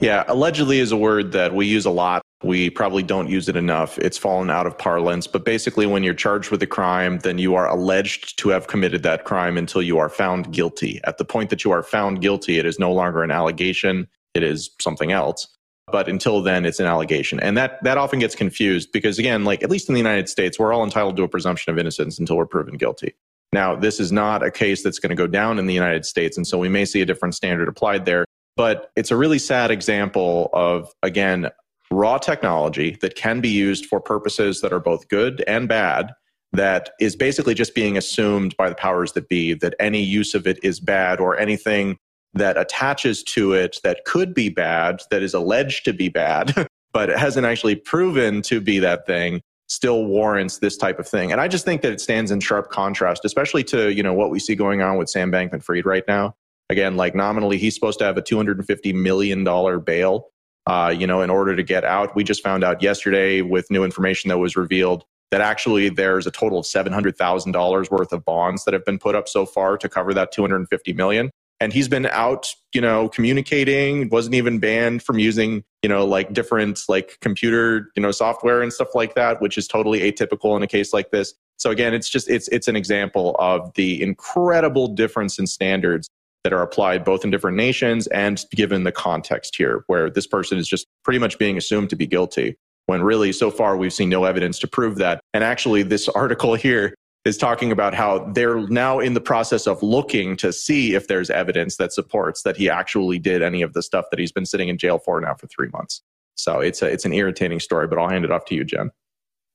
Yeah, 0.00 0.24
allegedly 0.28 0.78
is 0.78 0.92
a 0.92 0.96
word 0.96 1.32
that 1.32 1.54
we 1.54 1.66
use 1.66 1.84
a 1.84 1.90
lot. 1.90 2.22
We 2.42 2.70
probably 2.70 3.02
don't 3.02 3.28
use 3.28 3.50
it 3.50 3.56
enough. 3.56 3.98
It's 3.98 4.16
fallen 4.16 4.48
out 4.48 4.66
of 4.66 4.78
parlance. 4.78 5.26
But 5.26 5.44
basically, 5.44 5.84
when 5.84 6.02
you're 6.02 6.14
charged 6.14 6.50
with 6.50 6.62
a 6.62 6.66
crime, 6.66 7.18
then 7.18 7.36
you 7.36 7.54
are 7.54 7.68
alleged 7.68 8.38
to 8.38 8.48
have 8.48 8.66
committed 8.66 9.02
that 9.02 9.24
crime 9.24 9.58
until 9.58 9.82
you 9.82 9.98
are 9.98 10.08
found 10.08 10.52
guilty. 10.52 11.02
At 11.04 11.18
the 11.18 11.26
point 11.26 11.50
that 11.50 11.64
you 11.64 11.70
are 11.70 11.82
found 11.82 12.22
guilty, 12.22 12.58
it 12.58 12.64
is 12.64 12.78
no 12.78 12.92
longer 12.92 13.22
an 13.22 13.30
allegation, 13.30 14.08
it 14.32 14.42
is 14.42 14.70
something 14.80 15.12
else. 15.12 15.46
But 15.92 16.08
until 16.08 16.40
then, 16.40 16.64
it's 16.64 16.80
an 16.80 16.86
allegation. 16.86 17.38
And 17.40 17.54
that, 17.58 17.82
that 17.82 17.98
often 17.98 18.20
gets 18.20 18.34
confused 18.34 18.92
because, 18.92 19.18
again, 19.18 19.44
like 19.44 19.62
at 19.62 19.68
least 19.68 19.90
in 19.90 19.94
the 19.94 20.00
United 20.00 20.30
States, 20.30 20.58
we're 20.58 20.72
all 20.72 20.84
entitled 20.84 21.18
to 21.18 21.24
a 21.24 21.28
presumption 21.28 21.72
of 21.72 21.78
innocence 21.78 22.18
until 22.18 22.38
we're 22.38 22.46
proven 22.46 22.78
guilty. 22.78 23.12
Now, 23.52 23.76
this 23.76 24.00
is 24.00 24.12
not 24.12 24.42
a 24.42 24.50
case 24.50 24.82
that's 24.82 24.98
going 24.98 25.10
to 25.10 25.16
go 25.16 25.26
down 25.26 25.58
in 25.58 25.66
the 25.66 25.74
United 25.74 26.06
States. 26.06 26.38
And 26.38 26.46
so 26.46 26.56
we 26.56 26.70
may 26.70 26.86
see 26.86 27.02
a 27.02 27.06
different 27.06 27.34
standard 27.34 27.68
applied 27.68 28.06
there. 28.06 28.24
But 28.56 28.90
it's 28.96 29.10
a 29.10 29.16
really 29.16 29.38
sad 29.38 29.70
example 29.70 30.50
of, 30.52 30.92
again, 31.02 31.50
raw 31.90 32.18
technology 32.18 32.96
that 33.00 33.16
can 33.16 33.40
be 33.40 33.48
used 33.48 33.86
for 33.86 34.00
purposes 34.00 34.60
that 34.60 34.72
are 34.72 34.80
both 34.80 35.08
good 35.08 35.42
and 35.46 35.68
bad, 35.68 36.12
that 36.52 36.90
is 37.00 37.16
basically 37.16 37.54
just 37.54 37.74
being 37.74 37.96
assumed 37.96 38.56
by 38.56 38.68
the 38.68 38.74
powers 38.74 39.12
that 39.12 39.28
be 39.28 39.54
that 39.54 39.74
any 39.78 40.02
use 40.02 40.34
of 40.34 40.46
it 40.46 40.58
is 40.62 40.80
bad 40.80 41.20
or 41.20 41.38
anything 41.38 41.96
that 42.34 42.56
attaches 42.56 43.22
to 43.24 43.52
it 43.52 43.78
that 43.82 44.04
could 44.04 44.34
be 44.34 44.48
bad, 44.48 45.02
that 45.10 45.22
is 45.22 45.34
alleged 45.34 45.84
to 45.84 45.92
be 45.92 46.08
bad, 46.08 46.68
but 46.92 47.10
it 47.10 47.18
hasn't 47.18 47.46
actually 47.46 47.76
proven 47.76 48.42
to 48.42 48.60
be 48.60 48.78
that 48.78 49.06
thing 49.06 49.40
still 49.68 50.04
warrants 50.04 50.58
this 50.58 50.76
type 50.76 50.98
of 50.98 51.08
thing. 51.08 51.30
And 51.30 51.40
I 51.40 51.46
just 51.46 51.64
think 51.64 51.82
that 51.82 51.92
it 51.92 52.00
stands 52.00 52.32
in 52.32 52.40
sharp 52.40 52.70
contrast, 52.70 53.24
especially 53.24 53.62
to, 53.64 53.92
you 53.92 54.02
know, 54.02 54.12
what 54.12 54.30
we 54.30 54.40
see 54.40 54.56
going 54.56 54.82
on 54.82 54.98
with 54.98 55.08
Sam 55.08 55.30
Bankman 55.30 55.62
Fried 55.62 55.86
right 55.86 56.02
now. 56.08 56.34
Again, 56.70 56.96
like 56.96 57.16
nominally, 57.16 57.58
he's 57.58 57.74
supposed 57.74 57.98
to 57.98 58.04
have 58.04 58.16
a 58.16 58.22
$250 58.22 58.94
million 58.94 59.42
bail, 59.82 60.28
uh, 60.66 60.94
you 60.96 61.04
know, 61.04 61.20
in 61.20 61.28
order 61.28 61.56
to 61.56 61.64
get 61.64 61.84
out. 61.84 62.14
We 62.14 62.22
just 62.22 62.44
found 62.44 62.62
out 62.62 62.80
yesterday 62.80 63.42
with 63.42 63.68
new 63.72 63.82
information 63.82 64.28
that 64.28 64.38
was 64.38 64.56
revealed 64.56 65.04
that 65.32 65.40
actually 65.40 65.88
there's 65.88 66.28
a 66.28 66.30
total 66.30 66.60
of 66.60 66.64
$700,000 66.64 67.90
worth 67.90 68.12
of 68.12 68.24
bonds 68.24 68.64
that 68.64 68.74
have 68.74 68.84
been 68.84 69.00
put 69.00 69.16
up 69.16 69.28
so 69.28 69.46
far 69.46 69.76
to 69.78 69.88
cover 69.88 70.14
that 70.14 70.30
250 70.30 70.92
million. 70.92 71.30
And 71.58 71.72
he's 71.72 71.88
been 71.88 72.06
out, 72.06 72.54
you 72.72 72.80
know, 72.80 73.08
communicating, 73.08 74.08
wasn't 74.08 74.36
even 74.36 74.60
banned 74.60 75.02
from 75.02 75.18
using, 75.18 75.64
you 75.82 75.88
know, 75.88 76.06
like 76.06 76.32
different 76.32 76.80
like 76.88 77.18
computer, 77.20 77.90
you 77.96 78.02
know, 78.02 78.12
software 78.12 78.62
and 78.62 78.72
stuff 78.72 78.94
like 78.94 79.16
that, 79.16 79.42
which 79.42 79.58
is 79.58 79.66
totally 79.66 80.00
atypical 80.00 80.56
in 80.56 80.62
a 80.62 80.68
case 80.68 80.92
like 80.92 81.10
this. 81.10 81.34
So 81.58 81.70
again, 81.70 81.94
it's 81.94 82.08
just 82.08 82.30
it's 82.30 82.48
it's 82.48 82.68
an 82.68 82.76
example 82.76 83.36
of 83.38 83.74
the 83.74 84.02
incredible 84.02 84.86
difference 84.86 85.38
in 85.38 85.46
standards 85.46 86.08
that 86.44 86.52
are 86.52 86.62
applied 86.62 87.04
both 87.04 87.24
in 87.24 87.30
different 87.30 87.56
nations 87.56 88.06
and 88.08 88.44
given 88.52 88.84
the 88.84 88.92
context 88.92 89.56
here, 89.56 89.84
where 89.86 90.10
this 90.10 90.26
person 90.26 90.58
is 90.58 90.68
just 90.68 90.86
pretty 91.04 91.18
much 91.18 91.38
being 91.38 91.56
assumed 91.56 91.90
to 91.90 91.96
be 91.96 92.06
guilty, 92.06 92.56
when 92.86 93.02
really 93.02 93.32
so 93.32 93.50
far 93.50 93.76
we've 93.76 93.92
seen 93.92 94.08
no 94.08 94.24
evidence 94.24 94.58
to 94.58 94.66
prove 94.66 94.96
that. 94.96 95.20
And 95.34 95.44
actually, 95.44 95.82
this 95.82 96.08
article 96.14 96.54
here 96.54 96.94
is 97.24 97.36
talking 97.36 97.70
about 97.70 97.92
how 97.94 98.20
they're 98.32 98.66
now 98.68 98.98
in 98.98 99.12
the 99.12 99.20
process 99.20 99.66
of 99.66 99.82
looking 99.82 100.36
to 100.36 100.52
see 100.52 100.94
if 100.94 101.06
there's 101.06 101.28
evidence 101.28 101.76
that 101.76 101.92
supports 101.92 102.42
that 102.42 102.56
he 102.56 102.70
actually 102.70 103.18
did 103.18 103.42
any 103.42 103.60
of 103.60 103.74
the 103.74 103.82
stuff 103.82 104.06
that 104.10 104.18
he's 104.18 104.32
been 104.32 104.46
sitting 104.46 104.68
in 104.68 104.78
jail 104.78 104.98
for 104.98 105.20
now 105.20 105.34
for 105.34 105.46
three 105.48 105.68
months. 105.68 106.02
So 106.36 106.60
it's 106.60 106.80
a, 106.80 106.86
it's 106.86 107.04
an 107.04 107.12
irritating 107.12 107.60
story, 107.60 107.86
but 107.86 107.98
I'll 107.98 108.08
hand 108.08 108.24
it 108.24 108.30
off 108.30 108.46
to 108.46 108.54
you, 108.54 108.64
Jen. 108.64 108.90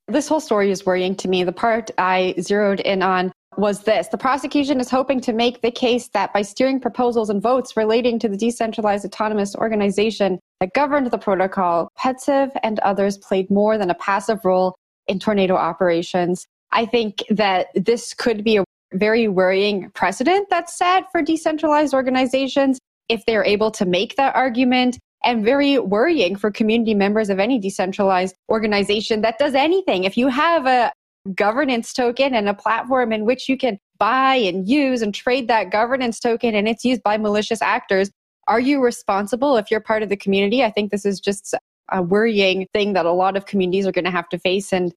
This 0.08 0.28
whole 0.28 0.40
story 0.40 0.70
is 0.70 0.86
worrying 0.86 1.16
to 1.16 1.28
me. 1.28 1.44
The 1.44 1.52
part 1.52 1.90
I 1.98 2.36
zeroed 2.40 2.80
in 2.82 3.02
on 3.02 3.32
was 3.58 3.82
this 3.84 4.08
the 4.10 4.18
prosecution 4.18 4.80
is 4.80 4.90
hoping 4.90 5.20
to 5.22 5.34
make 5.34 5.62
the 5.62 5.72
case 5.72 6.10
that 6.10 6.34
by 6.34 6.42
steering 6.42 6.80
proposals 6.80 7.30
and 7.30 7.42
votes 7.42 7.78
relating 7.78 8.20
to 8.20 8.30
the 8.30 8.38
decentralized 8.38 9.06
autonomous 9.06 9.56
organization 9.56 10.40
that 10.60 10.74
governed 10.74 11.12
the 11.12 11.18
protocol, 11.18 11.90
Pertsev 12.00 12.52
and 12.64 12.80
others 12.80 13.18
played 13.18 13.50
more 13.50 13.78
than 13.78 13.90
a 13.90 13.96
passive 13.96 14.44
role 14.44 14.76
in 15.08 15.20
tornado 15.20 15.56
operations. 15.56 16.46
I 16.72 16.86
think 16.86 17.24
that 17.30 17.68
this 17.76 18.14
could 18.14 18.44
be 18.44 18.58
a 18.58 18.64
very 18.94 19.28
worrying 19.28 19.90
precedent 19.92 20.48
that's 20.50 20.78
set 20.78 21.12
for 21.12 21.22
decentralized 21.22 21.94
organizations 21.94 22.80
if 23.10 23.26
they're 23.26 23.46
able 23.46 23.72
to 23.72 23.86
make 23.86 24.16
that 24.16 24.36
argument 24.36 24.98
and 25.24 25.44
very 25.44 25.80
worrying 25.80 26.36
for 26.36 26.52
community 26.52 26.94
members 26.94 27.30
of 27.30 27.40
any 27.40 27.60
decentralized 27.60 28.36
organization 28.50 29.22
that 29.22 29.40
does 29.40 29.56
anything. 29.56 30.04
If 30.04 30.18
you 30.18 30.28
have 30.28 30.66
a 30.66 30.92
governance 31.34 31.94
token 31.94 32.36
and 32.36 32.48
a 32.48 32.54
platform 32.54 33.12
in 33.12 33.26
which 33.26 33.50
you 33.50 33.58
can 33.58 33.80
buy 33.98 34.36
and 34.36 34.68
use 34.68 35.02
and 35.02 35.14
trade 35.14 35.48
that 35.48 35.72
governance 35.72 36.20
token 36.20 36.54
and 36.54 36.68
it's 36.68 36.86
used 36.86 37.02
by 37.04 37.18
malicious 37.18 37.62
actors. 37.62 38.12
Are 38.48 38.60
you 38.60 38.84
responsible 38.84 39.58
if 39.58 39.72
you're 39.72 39.80
part 39.80 40.04
of 40.04 40.10
the 40.10 40.18
community? 40.18 40.64
I 40.64 40.70
think 40.70 40.92
this 40.92 41.06
is 41.06 41.20
just 41.20 41.56
a 41.92 42.02
worrying 42.02 42.68
thing 42.74 42.94
that 42.94 43.06
a 43.06 43.12
lot 43.12 43.36
of 43.36 43.46
communities 43.46 43.88
are 43.88 43.92
going 43.92 44.06
to 44.06 44.12
have 44.12 44.30
to 44.30 44.40
face. 44.40 44.72
And 44.72 44.94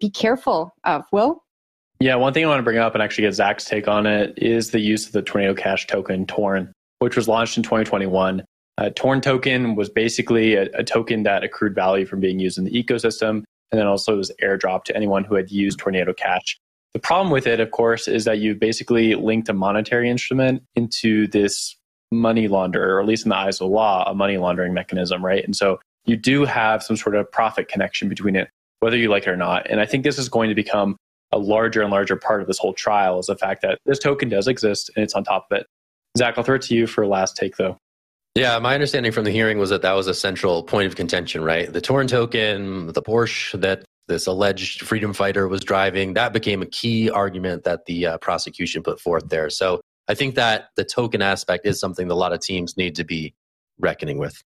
be 0.00 0.10
careful 0.10 0.74
of. 0.84 1.04
Will? 1.12 1.42
Yeah, 2.00 2.16
one 2.16 2.32
thing 2.34 2.44
I 2.44 2.48
want 2.48 2.58
to 2.58 2.64
bring 2.64 2.78
up 2.78 2.94
and 2.94 3.02
actually 3.02 3.22
get 3.22 3.34
Zach's 3.34 3.64
take 3.64 3.88
on 3.88 4.06
it 4.06 4.34
is 4.36 4.70
the 4.70 4.80
use 4.80 5.06
of 5.06 5.12
the 5.12 5.22
Tornado 5.22 5.54
Cash 5.54 5.86
token, 5.86 6.26
Torn, 6.26 6.72
which 6.98 7.16
was 7.16 7.26
launched 7.26 7.56
in 7.56 7.62
2021. 7.62 8.44
Uh, 8.78 8.90
Torn 8.94 9.22
token 9.22 9.74
was 9.74 9.88
basically 9.88 10.54
a, 10.54 10.64
a, 10.74 10.84
token 10.84 11.22
that 11.22 11.42
accrued 11.42 11.74
value 11.74 12.04
from 12.04 12.20
being 12.20 12.38
used 12.38 12.58
in 12.58 12.64
the 12.64 12.70
ecosystem, 12.70 13.42
and 13.70 13.78
then 13.78 13.86
also 13.86 14.14
it 14.14 14.16
was 14.16 14.32
airdropped 14.42 14.84
to 14.84 14.96
anyone 14.96 15.24
who 15.24 15.34
had 15.34 15.50
used 15.50 15.78
Tornado 15.78 16.12
Cash. 16.12 16.58
The 16.94 17.00
problem 17.00 17.30
with 17.30 17.46
it, 17.46 17.60
of 17.60 17.70
course, 17.72 18.08
is 18.08 18.24
that 18.24 18.38
you 18.38 18.54
basically 18.54 19.14
linked 19.14 19.48
a 19.48 19.52
monetary 19.52 20.08
instrument 20.08 20.62
into 20.76 21.26
this 21.28 21.76
money 22.12 22.48
launderer, 22.48 22.88
or 22.88 23.00
at 23.00 23.06
least 23.06 23.26
in 23.26 23.30
the 23.30 23.36
eyes 23.36 23.60
of 23.60 23.68
the 23.68 23.74
law, 23.74 24.04
a 24.08 24.14
money 24.14 24.38
laundering 24.38 24.72
mechanism, 24.72 25.24
right? 25.24 25.44
And 25.44 25.54
so 25.54 25.78
you 26.06 26.16
do 26.16 26.44
have 26.44 26.82
some 26.82 26.96
sort 26.96 27.16
of 27.16 27.30
profit 27.30 27.68
connection 27.68 28.08
between 28.08 28.36
it, 28.36 28.48
whether 28.80 28.96
you 28.96 29.10
like 29.10 29.26
it 29.26 29.30
or 29.30 29.36
not. 29.36 29.68
And 29.68 29.80
I 29.80 29.86
think 29.86 30.04
this 30.04 30.18
is 30.18 30.28
going 30.28 30.48
to 30.48 30.54
become 30.54 30.96
a 31.32 31.38
larger 31.38 31.82
and 31.82 31.90
larger 31.90 32.16
part 32.16 32.40
of 32.40 32.46
this 32.46 32.58
whole 32.58 32.72
trial 32.72 33.18
is 33.18 33.26
the 33.26 33.36
fact 33.36 33.62
that 33.62 33.78
this 33.84 33.98
token 33.98 34.28
does 34.28 34.46
exist 34.48 34.90
and 34.96 35.02
it's 35.02 35.14
on 35.14 35.24
top 35.24 35.48
of 35.50 35.58
it. 35.58 35.66
Zach, 36.16 36.38
I'll 36.38 36.44
throw 36.44 36.54
it 36.54 36.62
to 36.62 36.74
you 36.74 36.86
for 36.86 37.02
a 37.02 37.08
last 37.08 37.36
take, 37.36 37.56
though. 37.56 37.76
Yeah, 38.36 38.58
my 38.58 38.74
understanding 38.74 39.12
from 39.12 39.24
the 39.24 39.30
hearing 39.30 39.56
was 39.56 39.70
that 39.70 39.80
that 39.80 39.94
was 39.94 40.08
a 40.08 40.12
central 40.12 40.62
point 40.62 40.86
of 40.86 40.94
contention, 40.94 41.42
right? 41.42 41.72
The 41.72 41.80
Torn 41.80 42.06
token, 42.06 42.88
the 42.88 43.00
Porsche 43.00 43.58
that 43.62 43.82
this 44.08 44.26
alleged 44.26 44.82
freedom 44.82 45.14
fighter 45.14 45.48
was 45.48 45.62
driving, 45.62 46.12
that 46.14 46.34
became 46.34 46.60
a 46.60 46.66
key 46.66 47.08
argument 47.08 47.64
that 47.64 47.86
the 47.86 48.06
uh, 48.06 48.18
prosecution 48.18 48.82
put 48.82 49.00
forth 49.00 49.30
there. 49.30 49.48
So 49.48 49.80
I 50.06 50.14
think 50.14 50.34
that 50.34 50.68
the 50.76 50.84
token 50.84 51.22
aspect 51.22 51.64
is 51.64 51.80
something 51.80 52.08
that 52.08 52.12
a 52.12 52.14
lot 52.14 52.34
of 52.34 52.40
teams 52.40 52.76
need 52.76 52.94
to 52.96 53.04
be 53.04 53.32
reckoning 53.78 54.18
with. 54.18 54.42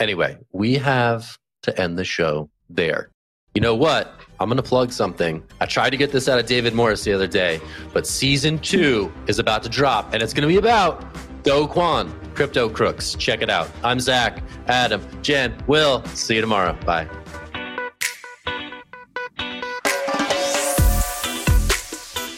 Anyway, 0.00 0.38
we 0.52 0.76
have 0.76 1.36
to 1.64 1.78
end 1.78 1.98
the 1.98 2.04
show 2.04 2.48
there. 2.70 3.10
You 3.54 3.60
know 3.60 3.74
what? 3.74 4.20
I'm 4.40 4.48
going 4.48 4.56
to 4.56 4.62
plug 4.62 4.90
something. 4.90 5.42
I 5.60 5.66
tried 5.66 5.90
to 5.90 5.98
get 5.98 6.12
this 6.12 6.30
out 6.30 6.38
of 6.38 6.46
David 6.46 6.72
Morris 6.72 7.04
the 7.04 7.12
other 7.12 7.26
day, 7.26 7.60
but 7.92 8.06
season 8.06 8.58
two 8.58 9.12
is 9.26 9.38
about 9.38 9.62
to 9.64 9.68
drop, 9.68 10.14
and 10.14 10.22
it's 10.22 10.32
going 10.32 10.48
to 10.48 10.48
be 10.48 10.56
about 10.56 11.04
Do 11.44 11.66
Kwon, 11.68 12.10
Crypto 12.34 12.68
Crooks. 12.70 13.14
Check 13.14 13.42
it 13.42 13.50
out. 13.50 13.70
I'm 13.84 14.00
Zach, 14.00 14.42
Adam, 14.66 15.06
Jen, 15.22 15.54
Will. 15.66 16.04
See 16.06 16.34
you 16.34 16.40
tomorrow. 16.40 16.72
Bye. 16.86 17.06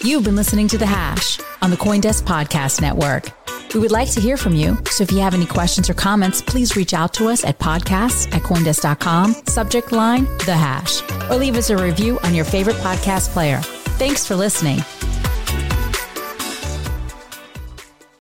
You've 0.02 0.24
been 0.24 0.36
listening 0.36 0.68
to 0.68 0.78
The 0.78 0.86
Hash 0.86 1.40
on 1.62 1.70
the 1.70 1.76
Coindesk 1.76 2.22
Podcast 2.22 2.80
Network. 2.80 3.30
We 3.74 3.80
would 3.80 3.90
like 3.90 4.10
to 4.12 4.20
hear 4.20 4.36
from 4.36 4.54
you. 4.54 4.78
So 4.90 5.02
if 5.02 5.10
you 5.12 5.18
have 5.18 5.34
any 5.34 5.46
questions 5.46 5.90
or 5.90 5.94
comments, 5.94 6.40
please 6.40 6.76
reach 6.76 6.94
out 6.94 7.12
to 7.14 7.26
us 7.26 7.44
at 7.44 7.58
podcasts 7.58 8.32
at 8.32 8.42
coindesk.com, 8.42 9.34
subject 9.46 9.92
line, 9.92 10.24
The 10.46 10.54
Hash, 10.54 11.02
or 11.30 11.36
leave 11.36 11.56
us 11.56 11.70
a 11.70 11.76
review 11.76 12.18
on 12.22 12.34
your 12.34 12.44
favorite 12.44 12.76
podcast 12.76 13.30
player. 13.30 13.58
Thanks 13.98 14.26
for 14.26 14.36
listening. 14.36 14.78